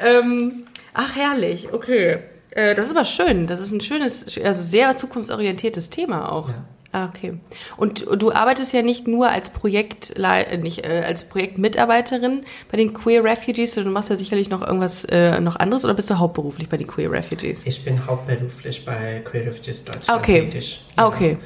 [0.04, 2.18] Ähm, Ach, herrlich, okay.
[2.51, 3.47] Äh, das ist aber schön.
[3.47, 6.49] Das ist ein schönes, also sehr zukunftsorientiertes Thema auch.
[6.49, 6.64] Ja.
[6.95, 7.38] Ah, okay.
[7.78, 12.93] Und du arbeitest ja nicht nur als Projekt, äh, nicht äh, als Projektmitarbeiterin bei den
[12.93, 16.18] Queer Refugees, sondern du machst ja sicherlich noch irgendwas äh, noch anderes oder bist du
[16.18, 17.64] hauptberuflich bei den Queer Refugees?
[17.66, 20.43] Ich bin hauptberuflich bei Queer Refugees Deutschland okay.
[20.43, 20.84] tätig.
[20.97, 21.38] Ah, okay.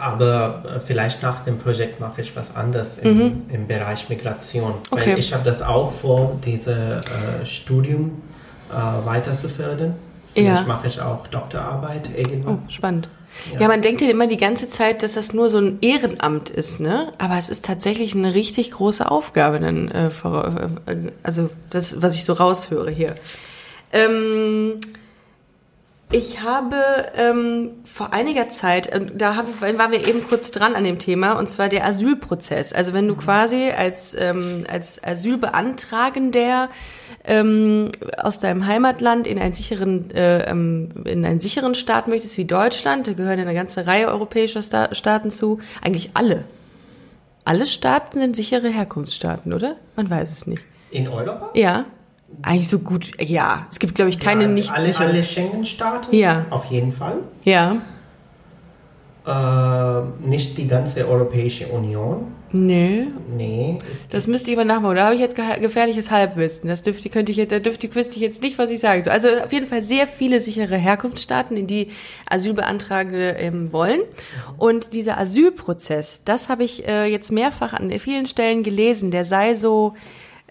[0.00, 3.42] Aber äh, vielleicht nach dem Projekt mache ich was anderes im, mhm.
[3.52, 4.74] im Bereich Migration.
[4.90, 5.12] Okay.
[5.12, 8.22] Weil ich habe das auch vor, dieses äh, Studium
[8.70, 9.34] äh, weiter
[10.34, 12.62] Vielleicht mache ich auch Doktorarbeit irgendwann.
[12.66, 13.08] Oh, spannend.
[13.52, 13.60] Ja.
[13.60, 13.68] ja.
[13.68, 17.12] man denkt ja immer die ganze Zeit, dass das nur so ein Ehrenamt ist, ne?
[17.18, 20.08] Aber es ist tatsächlich eine richtig große Aufgabe, dann, äh,
[20.86, 23.14] äh also das, was ich so raushöre hier.
[23.92, 24.80] Ähm,
[26.10, 26.76] ich habe
[27.16, 31.32] ähm, vor einiger Zeit, äh, da hab, waren wir eben kurz dran an dem Thema,
[31.32, 32.72] und zwar der Asylprozess.
[32.72, 33.18] Also wenn du mhm.
[33.18, 36.70] quasi als, ähm, als Asylbeantragender
[37.24, 42.46] ähm, aus deinem Heimatland in einen sicheren äh, ähm, in einen sicheren Staat möchtest wie
[42.46, 46.44] Deutschland, da gehören eine ganze Reihe europäischer Sta Staaten zu, eigentlich alle.
[47.44, 49.76] Alle Staaten sind sichere Herkunftsstaaten, oder?
[49.96, 50.62] Man weiß es nicht.
[50.90, 51.50] In Europa?
[51.54, 51.84] Ja.
[52.42, 53.66] Eigentlich so gut, ja.
[53.70, 55.08] Es gibt, glaube ich, keine ja, nicht alle, sicheren.
[55.08, 56.14] Alle Schengen-Staaten?
[56.14, 56.46] Ja.
[56.50, 57.18] Auf jeden Fall.
[57.44, 57.76] Ja.
[59.26, 62.32] Äh, nicht die ganze Europäische Union.
[62.50, 63.08] Nee.
[63.36, 63.78] Nee.
[64.10, 64.96] Das müsste ich aber nachmachen.
[64.96, 66.68] Da habe ich jetzt ge- gefährliches Halbwissen.
[66.70, 69.12] Das dürfte, könnte ich jetzt, da dürfte, wüsste ich jetzt nicht, was ich sagen soll.
[69.12, 71.88] Also auf jeden Fall sehr viele sichere Herkunftsstaaten, in die
[72.30, 74.00] Asylbeantragende ähm, wollen.
[74.56, 79.54] Und dieser Asylprozess, das habe ich äh, jetzt mehrfach an vielen Stellen gelesen, der sei
[79.54, 79.92] so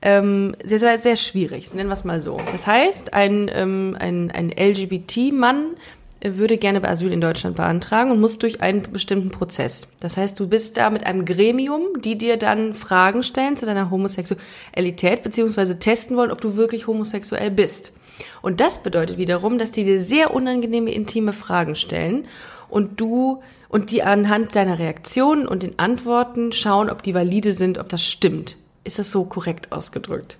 [0.02, 2.40] ähm, sehr, sehr, sehr schwierig, nennen wir es mal so.
[2.52, 5.76] Das heißt, ein, ähm, ein, ein LGBT-Mann
[6.24, 9.88] würde gerne Asyl in Deutschland beantragen und muss durch einen bestimmten Prozess.
[10.00, 13.92] Das heißt, du bist da mit einem Gremium, die dir dann Fragen stellen zu deiner
[13.92, 17.94] Homosexualität, beziehungsweise testen wollen, ob du wirklich homosexuell bist.
[18.42, 22.26] Und das bedeutet wiederum, dass die dir sehr unangenehme, intime Fragen stellen
[22.68, 27.78] und du und die anhand deiner Reaktionen und den Antworten schauen, ob die valide sind,
[27.78, 28.58] ob das stimmt.
[28.88, 30.38] Ist das so korrekt ausgedrückt?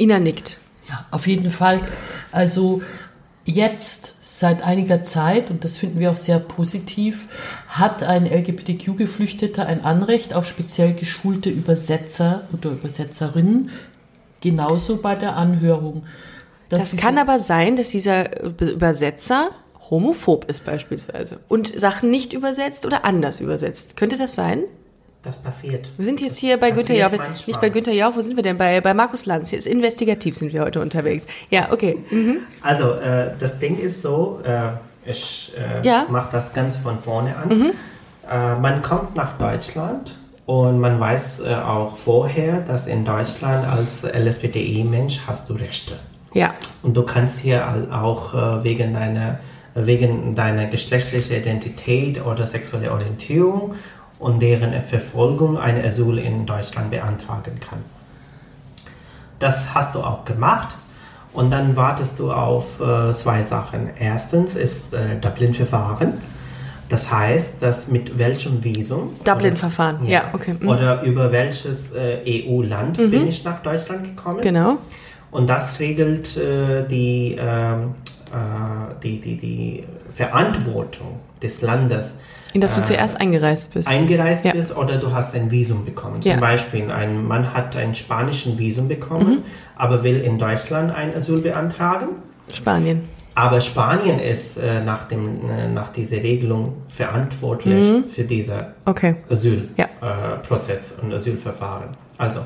[0.00, 0.58] Ina nickt.
[0.88, 1.80] Ja, auf jeden Fall.
[2.32, 2.82] Also
[3.44, 7.28] jetzt seit einiger Zeit, und das finden wir auch sehr positiv,
[7.68, 13.70] hat ein LGBTQ-Geflüchteter ein Anrecht auf speziell geschulte Übersetzer oder Übersetzerinnen,
[14.40, 16.04] genauso bei der Anhörung.
[16.68, 19.50] Das sie kann aber sein, dass dieser Übersetzer
[19.88, 23.96] homophob ist beispielsweise und Sachen nicht übersetzt oder anders übersetzt.
[23.96, 24.64] Könnte das sein?
[25.22, 25.88] Das passiert.
[25.98, 27.34] Wir sind jetzt hier bei Günther Jauch, manchmal.
[27.46, 28.58] nicht bei Günther Jauch, wo sind wir denn?
[28.58, 29.50] Bei, bei Markus Lanz.
[29.50, 31.26] Hier ist investigativ sind wir heute unterwegs.
[31.48, 31.98] Ja, okay.
[32.10, 32.38] Mhm.
[32.60, 36.06] Also, äh, das Ding ist so, äh, ich äh, Ja.
[36.10, 37.70] mache das ganz von vorne an.
[38.28, 40.16] Äh, man kommt nach Deutschland
[40.46, 45.94] und man weiß äh, auch vorher, dass in Deutschland als LSBTI-Mensch hast du Rechte.
[46.34, 46.52] Ja,
[46.82, 49.38] Und du kannst hier auch äh, wegen deiner,
[49.76, 53.74] wegen deiner geschlechtlichen Identität oder sexuelle Orientierung
[54.22, 57.80] und deren Verfolgung eine Asyl in Deutschland beantragen kann.
[59.38, 60.76] Das hast du auch gemacht
[61.32, 63.90] und dann wartest du auf äh, zwei Sachen.
[63.98, 66.14] Erstens ist äh, Dublin-Verfahren.
[66.88, 70.00] Das heißt, dass mit welchem Visum Dublin-Verfahren.
[70.02, 70.54] oder- Ja, okay.
[70.60, 70.68] Mhm.
[70.68, 74.40] Oder über welches äh, EU-Land bin ich nach Deutschland gekommen?
[74.40, 74.76] genau.
[75.30, 77.94] Und das regelt äh, die, ähm,
[78.30, 82.20] äh, die, die, die Verantwortung des Landes.
[82.52, 83.88] In das du äh, zuerst eingereist bist.
[83.88, 84.52] eingereist Ja.
[84.52, 86.20] bist oder du hast ein Visum bekommen.
[86.22, 86.32] Ja.
[86.32, 89.42] Zum Beispiel, ein Mann hat ein spanischen Visum bekommen, Mhm.
[89.76, 92.08] aber will in Deutschland ein Asyl beantragen.
[92.52, 93.02] Spanien.
[93.34, 99.16] Aber Spanien ist äh, nach, dem, äh, nach dieser Regelung verantwortlich für diese Okay.
[99.30, 101.00] Asylprozess Ja.
[101.00, 101.88] äh, und Asylverfahren.
[102.18, 102.40] Also,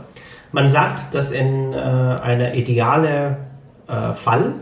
[0.53, 3.37] man sagt, dass in äh, einer idealen
[3.89, 4.53] äh, Fall,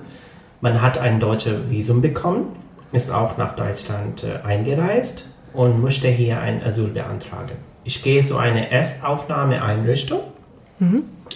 [0.62, 2.56] man hat ein deutsches Visum bekommen,
[2.92, 5.24] ist auch nach Deutschland eingereist
[5.54, 7.56] und möchte hier ein Asyl beantragen.
[7.84, 10.20] Ich gehe zu einer Erstaufnahmeeinrichtung.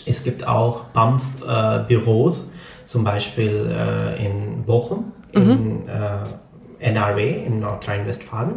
[0.07, 2.53] Es gibt auch BAMF-Büros,
[2.87, 6.19] zum Beispiel äh, in Bochum, in äh,
[6.81, 8.55] NRW, in Nordrhein-Westfalen.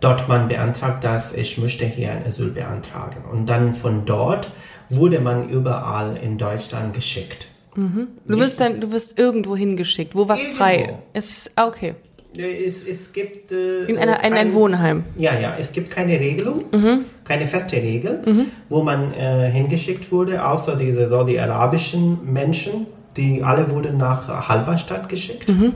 [0.00, 3.24] Dort man beantragt, dass ich möchte hier ein Asyl beantragen.
[3.30, 4.50] Und dann von dort
[4.90, 7.48] wurde man überall in Deutschland geschickt.
[7.74, 10.58] Du wirst dann, du wirst irgendwo hingeschickt, wo was Irgendwo.
[10.58, 11.52] frei ist.
[11.56, 11.94] Ah, okay.
[12.36, 15.04] Es, es gibt äh, In, einer, in ein kein- Wohnheim.
[15.16, 17.04] Ja, ja, es gibt keine Regelung, Mhm.
[17.24, 18.22] keine feste Regel,
[18.68, 25.48] wo man äh, hingeschickt wurde, außer diese saudi-arabischen Menschen, die alle wurden nach Halberstadt geschickt.
[25.48, 25.74] Mhm.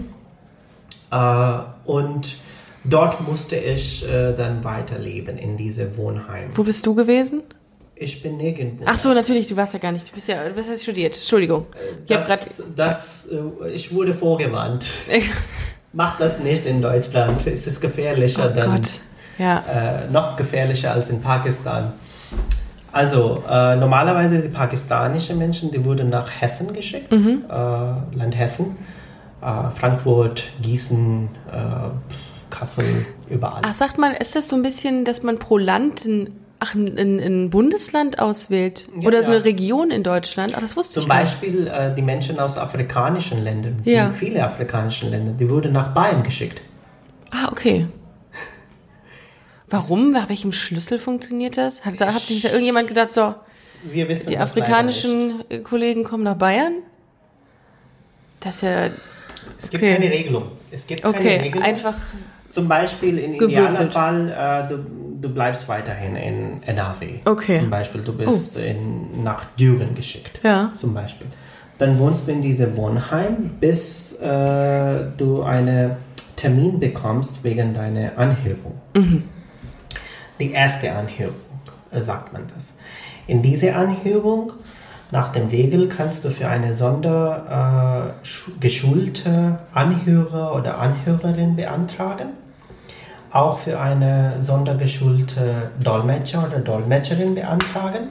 [1.11, 2.36] Äh, und
[2.84, 6.50] dort musste ich äh, dann weiterleben in diese Wohnheim.
[6.55, 7.42] Wo bist du gewesen?
[7.96, 8.84] Ich bin nirgendwo.
[8.86, 10.09] Ach so, natürlich, du warst ja gar nicht.
[10.11, 11.16] Du bist ja, was hast du studiert?
[11.16, 11.66] Entschuldigung.
[12.07, 14.86] Ich das, das, äh, ich wurde vorgewarnt.
[15.93, 17.47] Mach das nicht in Deutschland.
[17.47, 18.70] Es ist gefährlicher Oh dann.
[18.82, 19.01] Gott.
[19.38, 19.59] Ja.
[19.70, 21.93] äh, noch gefährlicher als in Pakistan.
[22.93, 27.45] Also äh, normalerweise die pakistanischen Menschen, die wurden nach Hessen geschickt, Mhm.
[27.49, 27.53] äh,
[28.16, 28.76] Land Hessen,
[29.40, 31.59] äh, Frankfurt, Gießen, äh,
[32.51, 33.62] Kassel, überall.
[33.64, 36.30] Ach, sagt man, ist das so ein bisschen, dass man pro Land ein,
[36.62, 38.88] ach, ein, ein, Bundesland auswählt?
[38.98, 39.36] Ja, Oder so ja.
[39.36, 40.52] eine Region in Deutschland?
[40.56, 41.18] Ach, das wusste Zum ich nicht.
[41.18, 44.10] Beispiel äh, die Menschen aus afrikanischen Ländern, Ja.
[44.10, 46.62] viele afrikanischen Länder, die wurden nach Bayern geschickt.
[47.30, 47.86] Ah, okay.
[49.68, 50.12] Warum?
[50.12, 51.84] Nach welchem Schlüssel funktioniert das?
[51.84, 53.34] Hat, hat sich da irgendjemand gedacht, so,
[53.84, 56.74] wissen die afrikanischen äh, Kollegen kommen nach Bayern?
[58.40, 58.90] Das ist ja,
[59.58, 59.94] Es gibt okay.
[59.94, 60.44] keine Regelung.
[60.70, 61.64] Es gibt keine okay, Regelung.
[61.64, 61.94] einfach,
[62.53, 63.70] Zum Beispiel in Gewürfelt.
[63.70, 64.84] idealer Fall, äh, du,
[65.22, 67.20] du bleibst weiterhin in NRW.
[67.24, 67.57] Okay.
[67.57, 67.61] Oh.
[67.61, 70.38] Zum Beispiel, du bist in, nach Düren geschickt.
[70.42, 70.70] Ja.
[70.74, 71.28] Zum Beispiel.
[71.78, 75.92] Dann wohnst du in diesem Wohnheim, bis äh, du einen
[76.36, 78.80] Termin bekommst wegen deiner Anhörung.
[78.94, 79.22] Mhm.
[80.38, 81.36] Die erste Anhörung,
[81.90, 82.74] äh, sagt man das.
[83.26, 84.53] In dieser Anhörung,
[85.11, 92.41] nach dem Regel, kannst du für eine sonder äh, geschulte Anhörer oder Anhörerin beantragen.
[93.33, 98.09] Auch für eine sondergeschulte Dolmetscher oder Dolmetscherin beantragen.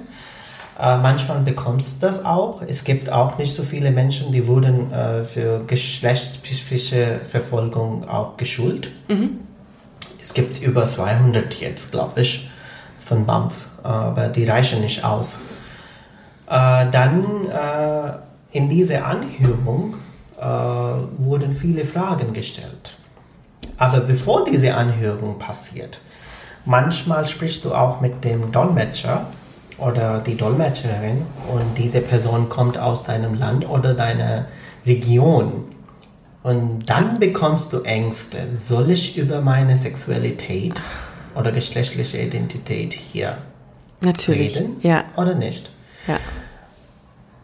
[0.80, 2.62] Äh, manchmal bekommst du das auch.
[2.68, 8.92] Es gibt auch nicht so viele Menschen, die wurden äh, für geschlechtsspezifische Verfolgung auch geschult.
[9.08, 9.42] Mhm.
[10.22, 12.50] Es gibt über 200 jetzt, glaube ich,
[13.00, 15.48] von BAMF, aber die reichen nicht aus.
[16.48, 19.96] Äh, dann äh, in dieser Anhörung
[20.40, 22.96] äh, wurden viele Fragen gestellt.
[23.82, 26.02] Aber bevor diese Anhörung passiert,
[26.66, 29.26] manchmal sprichst du auch mit dem Dolmetscher
[29.80, 34.46] oder die Dolmetscherin und diese Person kommt aus deinem Land oder deiner
[34.86, 35.64] Region.
[36.44, 38.54] Und dann bekommst du Ängste.
[38.54, 40.80] Soll ich über meine Sexualität
[41.34, 43.40] oder geschlechtliche Identität hier
[44.02, 44.58] Natürlich.
[44.58, 45.06] reden Ja.
[45.18, 45.72] oder nicht?
[46.06, 46.18] Ja.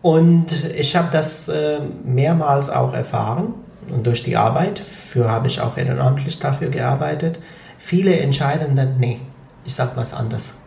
[0.04, 3.56] Und ich habe das äh, mehrmals auch erfahren
[3.92, 7.40] und durch die Arbeit, für habe ich auch ehrenamtlich dafür gearbeitet.
[7.78, 9.20] Viele entscheiden dann, nee,
[9.66, 10.60] ich sag was anderes.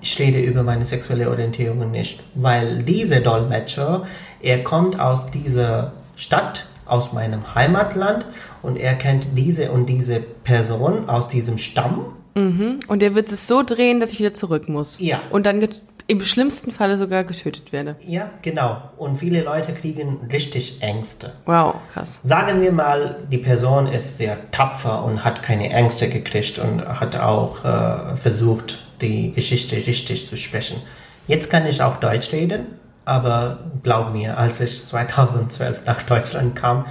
[0.00, 4.06] Ich rede über meine sexuelle Orientierung nicht, weil dieser Dolmetscher,
[4.40, 8.26] er kommt aus dieser Stadt, aus meinem Heimatland
[8.62, 12.06] und er kennt diese und diese Person aus diesem Stamm.
[12.34, 14.98] Und der wird es so drehen, dass ich wieder zurück muss.
[15.00, 15.22] Ja.
[15.30, 15.66] Und dann
[16.08, 17.96] im schlimmsten Falle sogar getötet werde.
[18.00, 18.90] Ja, genau.
[18.96, 21.32] Und viele Leute kriegen richtig Ängste.
[21.46, 22.20] Wow, krass.
[22.22, 27.16] Sagen wir mal, die Person ist sehr tapfer und hat keine Ängste gekriegt und hat
[27.16, 30.80] auch äh, versucht, die Geschichte richtig zu sprechen.
[31.26, 32.66] Jetzt kann ich auch Deutsch reden,
[33.04, 36.86] aber glaub mir, als ich 2012 nach Deutschland kam,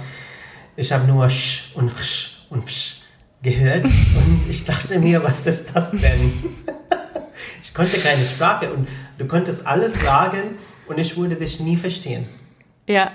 [0.76, 3.00] ich habe nur Sch und Sch und Sch
[3.42, 6.32] gehört und ich dachte mir, was ist das denn?
[7.76, 10.58] Konnte keine Sprache und du konntest alles sagen
[10.88, 12.26] und ich würde dich nie verstehen.
[12.88, 13.10] Ja.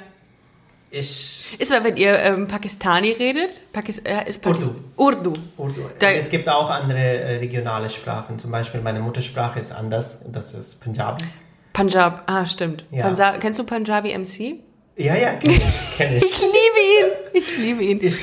[0.93, 5.35] Ich Ist aber, wenn ihr ähm, Pakistani redet, Pakis äh, ist Pakis Urdu.
[5.57, 5.83] Urdu.
[5.99, 8.37] Da- es gibt auch andere äh, regionale Sprachen.
[8.39, 10.19] Zum Beispiel meine Muttersprache ist anders.
[10.29, 11.23] Das ist Punjabi.
[11.71, 12.85] Punjab, ah, stimmt.
[12.91, 13.03] Ja.
[13.03, 14.55] Pansa Kennst du Punjabi MC?
[14.97, 15.97] Ja, ja, kenne ich.
[15.97, 16.23] Kenn ich.
[16.29, 16.51] Ich liebe
[16.99, 17.11] ihn.
[17.33, 17.99] Ich liebe ihn.
[18.01, 18.15] Ich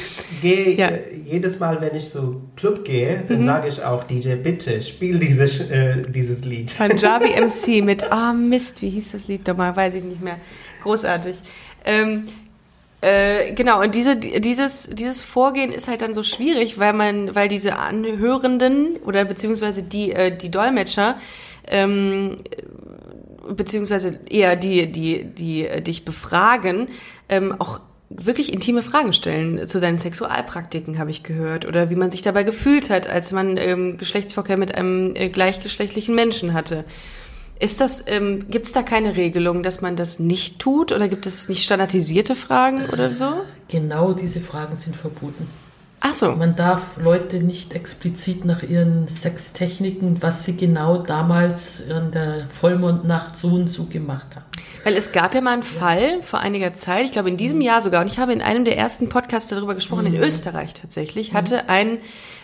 [0.43, 0.89] gehe Ja.
[0.89, 3.29] äh, jedes Mal, wenn ich so Club gehe, Mhm.
[3.29, 6.75] dann sage ich auch DJ, bitte spiel dieses, äh, dieses Lied.
[6.77, 9.75] Punjabi MC mit, ah Mist, wie hieß das Lied nochmal?
[9.77, 10.39] Weiß ich nicht mehr.
[10.83, 11.37] Großartig.
[11.85, 12.25] Ähm,
[13.01, 17.49] äh, genau, und diese, dieses, dieses Vorgehen ist halt dann so schwierig, weil man, weil
[17.49, 21.17] diese Anhörenden oder beziehungsweise die, äh, die Dolmetscher,
[21.69, 22.39] ähm,
[23.49, 26.89] beziehungsweise eher die, die, die äh, dich befragen,
[27.29, 27.81] ähm, auch
[28.11, 32.43] wirklich intime Fragen stellen zu seinen Sexualpraktiken, habe ich gehört, oder wie man sich dabei
[32.43, 36.85] gefühlt hat, als man ähm, Geschlechtsverkehr mit einem äh, gleichgeschlechtlichen Menschen hatte.
[37.61, 41.27] Ist das, ähm, gibt es da keine Regelung, dass man das nicht tut, oder gibt
[41.27, 43.43] es nicht standardisierte Fragen oder so?
[43.69, 45.49] Genau diese Fragen sind verboten.
[46.01, 46.33] Ach so.
[46.33, 53.37] Man darf Leute nicht explizit nach ihren Sextechniken, was sie genau damals an der Vollmondnacht
[53.37, 54.45] so und so gemacht haben.
[54.85, 57.83] Weil es gab ja mal einen Fall vor einiger Zeit, ich glaube in diesem Jahr
[57.83, 61.69] sogar, und ich habe in einem der ersten Podcasts darüber gesprochen, in Österreich tatsächlich, hatte
[61.69, 61.99] ein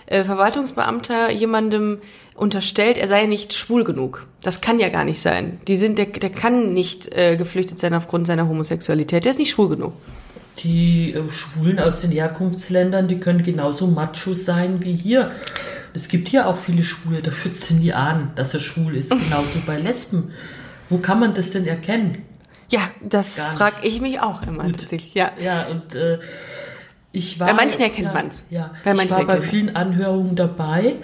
[0.07, 1.99] äh, Verwaltungsbeamter jemandem
[2.35, 4.27] unterstellt, er sei nicht schwul genug.
[4.43, 5.61] Das kann ja gar nicht sein.
[5.69, 9.25] Die sind, der, der kann nicht äh, geflüchtet sein aufgrund seiner Homosexualität.
[9.25, 9.93] Der ist nicht schwul genug.
[10.59, 15.33] Die äh, Schwulen aus den Herkunftsländern, die können genauso macho sein wie hier.
[15.93, 19.11] Es gibt hier auch viele Schwule, da führt sie nie an, dass er schwul ist.
[19.25, 20.33] Genauso bei Lesben.
[20.89, 22.23] Wo kann man das denn erkennen?
[22.69, 24.81] Ja, das frage ich mich auch immer Gut.
[24.81, 25.15] tatsächlich.
[25.15, 25.31] Ja.
[25.41, 26.19] Ja, und äh,
[27.13, 27.47] ich war.
[27.47, 28.45] Bei manchen erkennt ja, man's.
[28.51, 29.45] Ja, Bei ich war bei erkennt man's.
[29.45, 30.97] vielen Anhörungen dabei.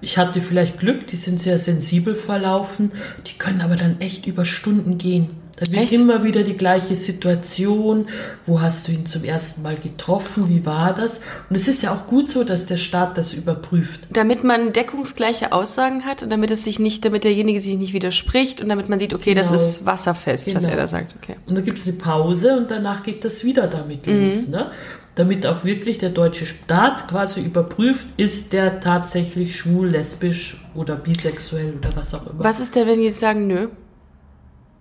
[0.00, 2.92] Ich hatte vielleicht Glück, die sind sehr sensibel verlaufen.
[3.26, 5.30] Die können aber dann echt über Stunden gehen.
[5.60, 5.92] Da wird Echt?
[5.92, 8.08] immer wieder die gleiche Situation.
[8.46, 10.48] Wo hast du ihn zum ersten Mal getroffen?
[10.48, 11.20] Wie war das?
[11.50, 14.08] Und es ist ja auch gut so, dass der Staat das überprüft.
[14.10, 18.62] Damit man deckungsgleiche Aussagen hat und damit es sich nicht, damit derjenige sich nicht widerspricht
[18.62, 19.60] und damit man sieht, okay, das Genau.
[19.60, 20.68] ist wasserfest, was Genau.
[20.74, 21.14] er da sagt.
[21.22, 21.36] Okay.
[21.46, 24.48] Und dann gibt es eine Pause und danach geht das wieder damit los.
[24.48, 24.70] Ne?
[25.16, 31.74] Damit auch wirklich der deutsche Staat quasi überprüft, ist der tatsächlich schwul, lesbisch oder bisexuell
[31.76, 32.42] oder was auch immer.
[32.44, 33.68] Was ist denn, wenn die sagen, nö,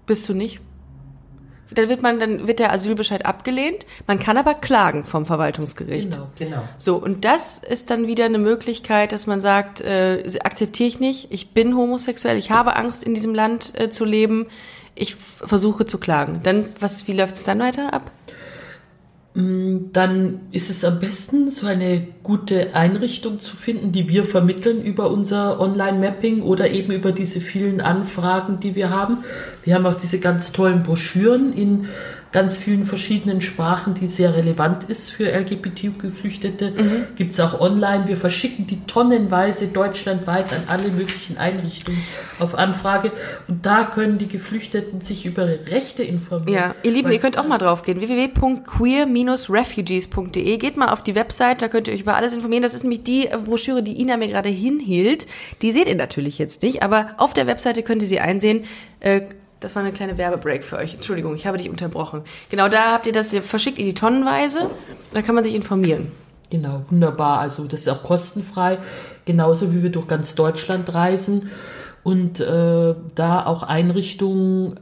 [0.06, 0.62] bist du nicht?
[1.72, 3.86] Dann wird man, dann wird der Asylbescheid abgelehnt.
[4.08, 6.12] Man kann aber klagen vom Verwaltungsgericht.
[6.12, 6.28] Genau.
[6.38, 6.62] Genau.
[6.78, 11.32] So, und das ist dann wieder eine Möglichkeit, dass man sagt, äh, akzeptiere ich nicht,
[11.32, 14.48] ich bin homosexuell, ich habe Angst, in diesem Land äh, zu leben,
[14.96, 16.42] ich versuche zu klagen.
[16.44, 18.12] Dann, was, wie läuft es dann weiter ab?
[19.40, 24.84] Mm, dann ist es am besten, so eine gute Einrichtung zu finden, die wir vermitteln
[24.84, 29.20] über unser Online-Mapping oder eben über diese vielen Anfragen, die wir haben.
[29.64, 31.88] Wir haben auch diese ganz tollen Broschüren in
[32.32, 36.72] ganz vielen verschiedenen Sprachen, die sehr relevant ist für LGBT-Geflüchtete.
[36.72, 37.08] Mhm.
[37.16, 38.08] Gibt es auch online.
[38.08, 42.00] Wir verschicken die tonnenweise deutschlandweit an alle möglichen Einrichtungen
[42.40, 43.12] auf Anfrage.
[43.48, 46.54] Und da können die Geflüchteten sich über ihre Rechte informieren.
[46.54, 48.00] Ja, ihr Lieben, ihr könnt auch mal drauf gehen.
[48.02, 50.58] www.queer-refugees.de.
[50.58, 52.64] Geht mal auf die Website, da könnt ihr euch über alles informieren.
[52.64, 55.28] Das ist nämlich die Broschüre, die Ina mir gerade hinhielt.
[55.62, 58.64] Die seht ihr natürlich jetzt nicht, aber auf der Webseite könnt ihr sie einsehen.
[59.00, 59.22] Äh,
[59.60, 60.94] das war eine kleine Werbebreak für euch.
[60.94, 62.22] Entschuldigung, ich habe dich unterbrochen.
[62.50, 64.70] Genau, da habt ihr das verschickt in die Tonnenweise.
[65.14, 66.12] Da kann man sich informieren.
[66.50, 67.40] Genau, wunderbar.
[67.40, 68.80] Also das ist auch kostenfrei,
[69.26, 71.52] genauso wie wir durch ganz Deutschland reisen
[72.04, 74.80] und äh, da auch Einrichtungen,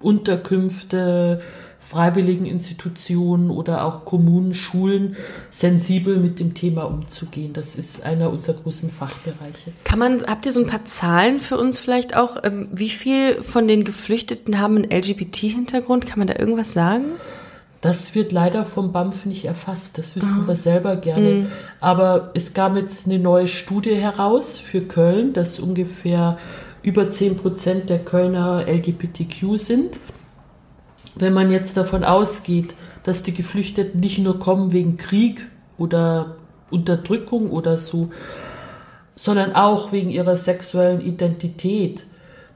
[0.00, 1.40] Unterkünfte,
[1.80, 5.16] freiwilligen Institutionen oder auch Kommunen, Schulen
[5.50, 7.54] sensibel mit dem Thema umzugehen.
[7.54, 9.72] Das ist einer unserer großen Fachbereiche.
[9.84, 12.36] Kann man, habt ihr so ein paar Zahlen für uns vielleicht auch?
[12.44, 16.06] Ähm, wie viel von den Geflüchteten haben einen LGBT-Hintergrund?
[16.06, 17.06] Kann man da irgendwas sagen?
[17.80, 19.96] Das wird leider vom BAMF nicht erfasst.
[19.96, 20.48] Das wissen oh.
[20.48, 21.30] wir selber gerne.
[21.30, 21.46] Mhm.
[21.80, 26.36] Aber es gab jetzt eine neue Studie heraus für Köln, dass ungefähr
[26.82, 29.98] über 10 Prozent der Kölner LGBTQ sind
[31.20, 35.46] wenn man jetzt davon ausgeht, dass die Geflüchteten nicht nur kommen wegen Krieg
[35.78, 36.36] oder
[36.70, 38.10] Unterdrückung oder so,
[39.16, 42.06] sondern auch wegen ihrer sexuellen Identität,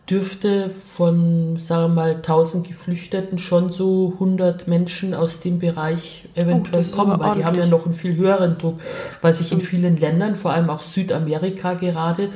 [0.09, 6.84] dürfte von, sagen wir mal, 1000 Geflüchteten schon so 100 Menschen aus dem Bereich eventuell
[6.92, 8.80] oh, kommen, weil die haben ja noch einen viel höheren Druck,
[9.22, 12.28] weil sich in vielen Ländern, vor allem auch Südamerika gerade,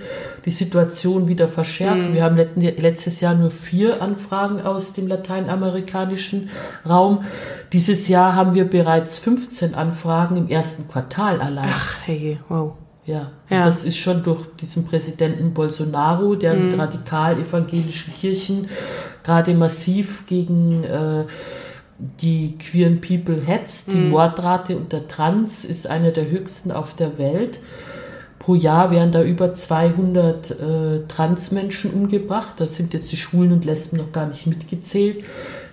[0.46, 2.08] die Situation wieder verschärft.
[2.08, 2.14] Mhm.
[2.14, 6.48] Wir haben letztes Jahr nur vier Anfragen aus dem lateinamerikanischen
[6.88, 7.24] Raum.
[7.74, 11.68] Dieses Jahr haben wir bereits 15 Anfragen im ersten Quartal allein.
[11.70, 12.72] Ach, hey, wow.
[13.08, 13.64] Ja, ja.
[13.64, 16.70] das ist schon durch diesen Präsidenten Bolsonaro, der mhm.
[16.70, 18.68] mit radikal-evangelischen Kirchen
[19.24, 21.24] gerade massiv gegen äh,
[22.20, 23.90] die queeren People hetzt.
[23.94, 24.10] Die mhm.
[24.10, 27.60] Mordrate unter Trans ist eine der höchsten auf der Welt.
[28.38, 30.54] Pro Jahr werden da über 200 äh,
[31.08, 32.54] Transmenschen umgebracht.
[32.58, 35.24] Da sind jetzt die Schwulen und Lesben noch gar nicht mitgezählt.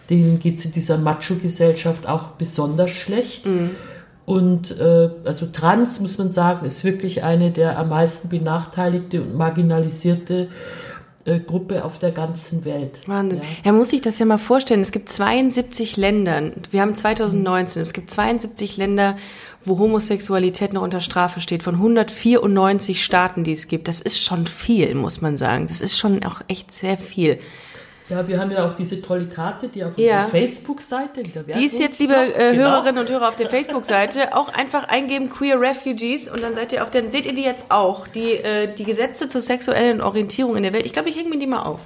[0.09, 3.45] Denen geht es in dieser Macho-Gesellschaft auch besonders schlecht.
[3.45, 3.71] Mhm.
[4.25, 9.35] Und äh, also trans, muss man sagen, ist wirklich eine der am meisten benachteiligte und
[9.35, 10.47] marginalisierte
[11.25, 13.01] äh, Gruppe auf der ganzen Welt.
[13.07, 13.39] Wahnsinn.
[13.39, 13.45] Ja.
[13.63, 14.81] Er muss sich das ja mal vorstellen.
[14.81, 16.51] Es gibt 72 Länder.
[16.71, 17.83] Wir haben 2019.
[17.83, 19.15] Es gibt 72 Länder,
[19.63, 21.61] wo Homosexualität noch unter Strafe steht.
[21.63, 23.87] Von 194 Staaten, die es gibt.
[23.87, 25.67] Das ist schon viel, muss man sagen.
[25.67, 27.39] Das ist schon auch echt sehr viel.
[28.09, 30.19] Ja, wir haben ja auch diese tolle Karte, die auf ja.
[30.19, 32.65] unserer Facebook-Seite Die ist jetzt, liebe äh, genau.
[32.65, 36.83] Hörerinnen und Hörer auf der Facebook-Seite, auch einfach eingeben Queer Refugees und dann seid ihr
[36.83, 40.61] auf der, seht ihr die jetzt auch, die, äh, die Gesetze zur sexuellen Orientierung in
[40.61, 40.85] der Welt.
[40.85, 41.81] Ich glaube, ich hänge mir die mal auf.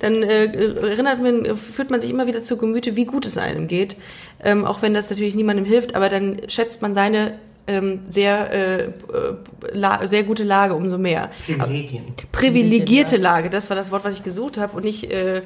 [0.00, 3.68] Dann äh, erinnert man, fühlt man sich immer wieder zu Gemüte, wie gut es einem
[3.68, 3.96] geht.
[4.42, 7.34] Ähm, auch wenn das natürlich niemandem hilft, aber dann schätzt man seine
[7.70, 8.92] ähm, sehr, äh,
[9.72, 11.30] la sehr gute Lage umso mehr.
[11.46, 12.04] Privilegien.
[12.32, 15.42] Privilegierte Lage, das war das Wort, was ich gesucht habe und nicht äh,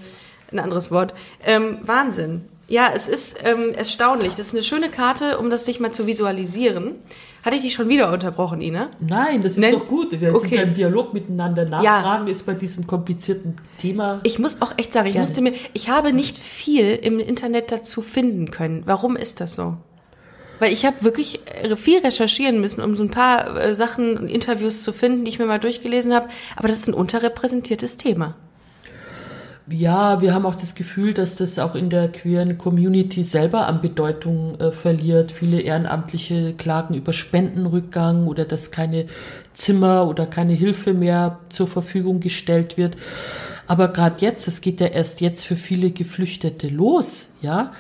[0.51, 1.15] ein anderes Wort.
[1.45, 2.47] Ähm, Wahnsinn.
[2.67, 4.35] Ja, es ist ähm, erstaunlich.
[4.37, 6.93] Das ist eine schöne Karte, um das sich mal zu visualisieren.
[7.45, 8.89] Hatte ich dich schon wieder unterbrochen, Ina?
[9.01, 9.73] Nein, das ist Nein?
[9.73, 10.19] doch gut.
[10.19, 10.49] Wir okay.
[10.49, 11.67] sind im Dialog miteinander.
[11.67, 12.33] Nachfragen ja.
[12.33, 14.21] ist bei diesem komplizierten Thema.
[14.23, 15.27] Ich muss auch echt sagen, ich gerne.
[15.27, 18.83] musste mir, ich habe nicht viel im Internet dazu finden können.
[18.87, 19.77] Warum ist das so?
[20.59, 24.29] Weil ich habe wirklich äh, viel recherchieren müssen, um so ein paar äh, Sachen und
[24.29, 26.29] Interviews zu finden, die ich mir mal durchgelesen habe.
[26.57, 28.35] Aber das ist ein unterrepräsentiertes Thema.
[29.67, 33.81] Ja, wir haben auch das Gefühl, dass das auch in der queeren Community selber an
[33.81, 35.33] Bedeutung äh, verliert.
[35.33, 39.07] Viele Ehrenamtliche klagen über Spendenrückgang oder dass keine
[39.55, 42.99] Zimmer oder keine Hilfe mehr zur Verfügung gestellt wird.
[43.67, 47.73] Aber gerade jetzt, es geht ja erst jetzt für viele Geflüchtete los, ja.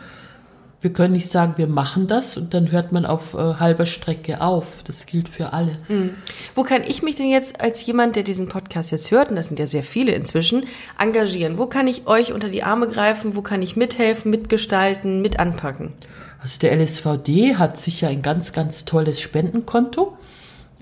[0.85, 4.43] Wir können nicht sagen, wir machen das und dann hört man auf äh, halber Strecke
[4.43, 4.85] auf.
[4.87, 5.79] Das gilt für alle.
[5.89, 6.11] Mhm.
[6.55, 9.47] Wo kann ich mich denn jetzt als jemand, der diesen Podcast jetzt hört, und das
[9.47, 10.67] sind ja sehr viele inzwischen,
[11.01, 11.57] engagieren?
[11.57, 13.35] Wo kann ich euch unter die Arme greifen?
[13.35, 15.95] Wo kann ich mithelfen, mitgestalten, mit anpacken?
[16.39, 20.19] Also der LSVD hat sicher ein ganz, ganz tolles Spendenkonto.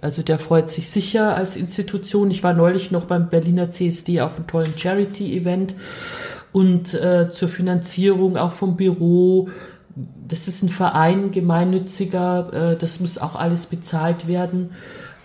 [0.01, 2.33] Also der freut sich sicher als Institution.
[2.33, 5.77] Ich war neulich noch beim Berliner CSD auf einem tollen Charity-Event
[6.51, 9.49] und äh, zur Finanzierung auch vom Büro
[10.29, 14.71] das ist ein Verein, gemeinnütziger, äh, das muss auch alles bezahlt werden.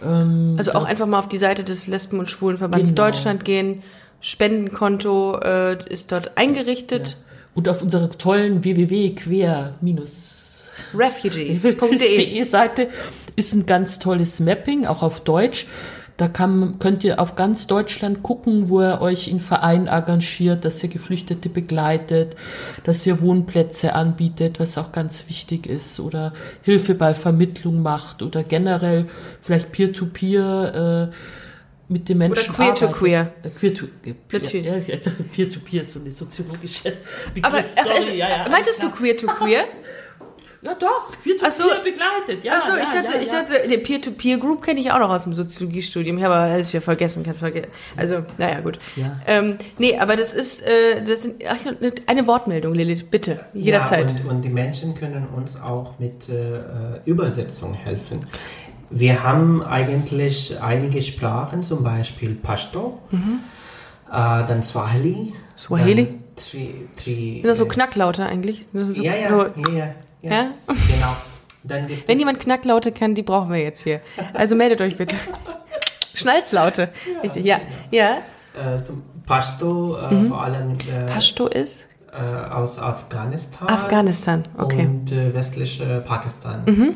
[0.04, 3.06] Ähm, also auch einfach mal auf die Seite des Lesben- und Schwulenverbands genau.
[3.06, 3.84] Deutschland gehen.
[4.20, 7.10] Spendenkonto äh, ist dort eingerichtet.
[7.10, 7.16] Ja.
[7.56, 9.74] Und auf unserer tollen www.quer-
[10.94, 12.90] Refugees.de Seite
[13.36, 15.68] ist ein ganz tolles Mapping, auch auf Deutsch.
[16.18, 20.84] Da kann, könnt ihr auf ganz Deutschland gucken, wo ihr euch in Verein engagiert, dass
[20.84, 22.36] ihr Geflüchtete begleitet,
[22.84, 28.44] dass ihr Wohnplätze anbietet, was auch ganz wichtig ist, oder Hilfe bei Vermittlung macht oder
[28.44, 29.06] generell
[29.42, 30.42] vielleicht Peer-to-Peer.
[30.44, 31.12] -Peer, äh,
[31.90, 33.34] mit den Menschen Oder queer to queer.
[33.44, 33.86] Äh, queer to
[34.32, 34.66] Natürlich.
[34.66, 36.94] Ja, ja, peer to peer ist so eine soziologische
[37.34, 37.54] Begriff.
[37.54, 39.66] Aber Sorry, ist, ja, meintest du queer to queer?
[40.62, 41.66] Ja, doch, to Ach so.
[41.84, 42.44] begleitet.
[42.44, 43.44] Ja, Achso, ja, ich dachte, ja, ich ja.
[43.44, 46.18] dachte, den Peer-to-Peer-Group kenne ich auch noch aus dem Soziologiestudium.
[46.18, 47.68] Ich habe aber alles wieder vergessen, kannst vergessen.
[47.96, 48.80] Also, naja, gut.
[48.96, 49.20] Ja.
[49.28, 51.58] Ähm, nee, aber das ist, äh, das sind, ach,
[52.08, 54.12] eine Wortmeldung, Lilith, bitte, jederzeit.
[54.12, 56.62] Ja, und, und die Menschen können uns auch mit äh,
[57.06, 58.26] Übersetzung helfen.
[58.90, 63.20] Wir haben eigentlich einige Sprachen, zum Beispiel Pashto, äh,
[64.10, 65.34] dann Swahili.
[65.34, 65.34] Mhm.
[65.56, 66.06] Swahili?
[66.06, 68.68] Dann Tri, tri, sind das so äh, Knacklaute eigentlich?
[68.72, 70.32] Das ist so, Ja, ja, so, ja, ja, ja.
[70.32, 70.50] Ja?
[70.68, 71.16] Genau.
[72.08, 74.00] Wenn jemand Knacklaute kann, die brauchen wir jetzt hier.
[74.34, 75.16] Also meldet euch bitte.
[76.14, 76.90] Schnalzlaute.
[77.24, 77.58] Richtig, ja.
[77.92, 78.18] Ja.
[78.56, 80.30] äh, zum Pashto, äh, Mhm.
[80.30, 83.68] vor allem äh, Pashto ist äh, aus Afghanistan.
[83.68, 84.44] Afghanistan.
[84.58, 84.84] Okay.
[84.84, 84.90] Mhm.
[85.02, 86.96] und äh, westliche Pakistan.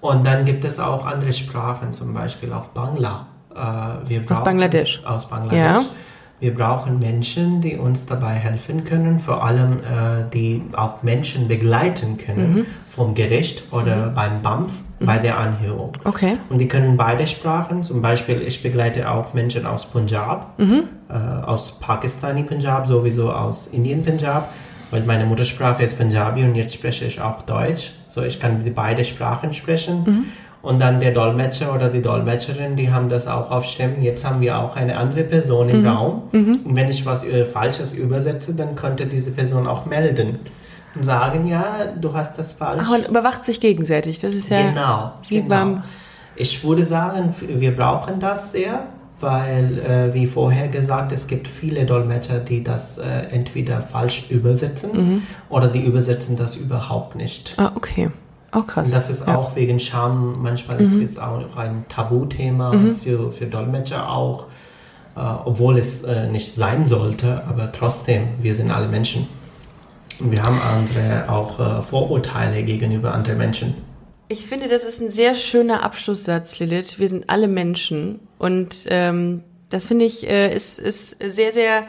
[0.00, 3.26] Und dann gibt es auch andere Sprachen, zum Beispiel auch Bangla.
[3.54, 5.02] Äh, brauchen- Bangladesch.
[5.04, 5.58] Aus Bangladesch.
[5.58, 5.84] Ja.
[6.42, 12.18] Wir brauchen Menschen, die uns dabei helfen können, vor allem äh, die auch Menschen begleiten
[12.18, 12.66] können Mhm.
[12.88, 15.92] vom Gericht oder beim BAMF bei der Anhörung.
[16.02, 16.38] Okay.
[16.50, 17.84] Und die können beide Sprachen.
[17.84, 20.82] Zum Beispiel, ich begleite auch Menschen aus Punjab, Mhm.
[21.08, 24.52] äh, aus Pakistani Punjab, sowieso aus Indien Punjab,
[24.90, 27.92] weil meine Muttersprache ist Punjabi und jetzt spreche ich auch Deutsch.
[28.08, 30.24] So, ich kann beide Sprachen sprechen.
[30.62, 30.68] Mhm.
[30.68, 34.02] Und dann der Dolmetscher oder die Dolmetscherin, die haben das auch auf Stimmen.
[34.02, 35.72] Jetzt haben wir auch eine andere Person Mhm.
[35.74, 36.22] im Raum.
[36.32, 40.38] Und wenn ich was äh, Falsches übersetze, dann könnte diese Person auch melden
[40.94, 42.82] und sagen, ja, du hast das falsch.
[42.84, 44.18] Ach, man überwacht sich gegenseitig.
[44.20, 45.12] Das ist ja Genau.
[45.28, 45.48] wie genau.
[45.48, 45.82] beim
[46.36, 48.84] Ich würde sagen, wir brauchen das sehr,
[49.20, 54.90] weil, äh, wie vorher gesagt, es gibt viele Dolmetscher, die das äh, entweder falsch übersetzen
[54.92, 55.22] Mhm.
[55.48, 57.54] oder die übersetzen das überhaupt nicht.
[57.58, 58.10] Ah, okay.
[58.52, 58.88] Auch krass.
[58.88, 59.32] Und das ist ja.
[59.32, 59.38] Mhm.
[59.38, 62.72] auch wegen Scham, manchmal ist es auch ein Tabuthema
[63.02, 64.46] für, für Dolmetscher auch,
[65.16, 69.26] äh, obwohl es äh, nicht sein sollte, aber trotzdem, wir sind alle Menschen.
[70.20, 73.74] Und wir haben andere auch äh, Vorurteile gegenüber anderen Menschen.
[74.28, 76.98] Ich finde, das ist ein sehr schöner Abschlusssatz, Lilith.
[76.98, 78.20] Wir sind alle Menschen.
[78.38, 81.84] Und ähm, das finde ich, äh, ist, ist sehr, sehr.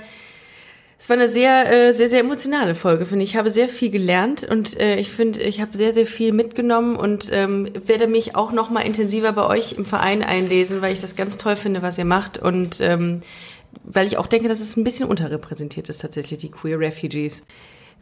[1.03, 3.31] Es war eine sehr, äh, sehr, sehr emotionale Folge, finde ich.
[3.31, 6.95] Ich habe sehr viel gelernt und äh, ich finde, ich habe sehr, sehr viel mitgenommen
[6.95, 11.01] und ähm, werde mich auch noch mal intensiver bei euch im Verein einlesen, weil ich
[11.01, 13.19] das ganz toll finde, was ihr macht und ähm,
[13.83, 17.43] weil ich auch denke, dass es ein bisschen unterrepräsentiert ist tatsächlich, die Queer Refugees.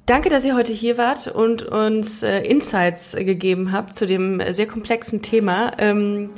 [0.06, 4.54] Danke, dass ihr heute hier wart und uns äh, Insights gegeben habt zu dem äh,
[4.54, 5.72] sehr komplexen Thema.
[5.80, 6.30] Ähm,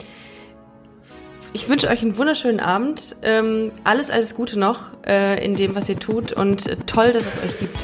[1.54, 3.16] ich wünsche euch einen wunderschönen Abend.
[3.22, 7.26] Ähm, alles, alles Gute noch äh, in dem, was ihr tut und äh, toll, dass
[7.26, 7.78] es euch gibt.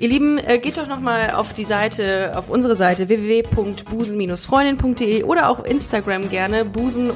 [0.00, 5.64] Ihr Lieben, äh, geht doch nochmal auf die Seite, auf unsere Seite www.busen-freundin.de oder auch
[5.64, 7.10] Instagram gerne busen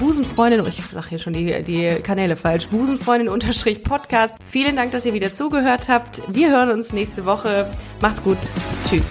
[0.00, 4.36] busenfreundin, oh, ich sag hier schon die, die Kanäle falsch, busenfreundin-podcast.
[4.48, 6.22] Vielen Dank, dass ihr wieder zugehört habt.
[6.28, 7.68] Wir hören uns nächste Woche.
[8.00, 8.38] Macht's gut.
[8.88, 9.10] Tschüss.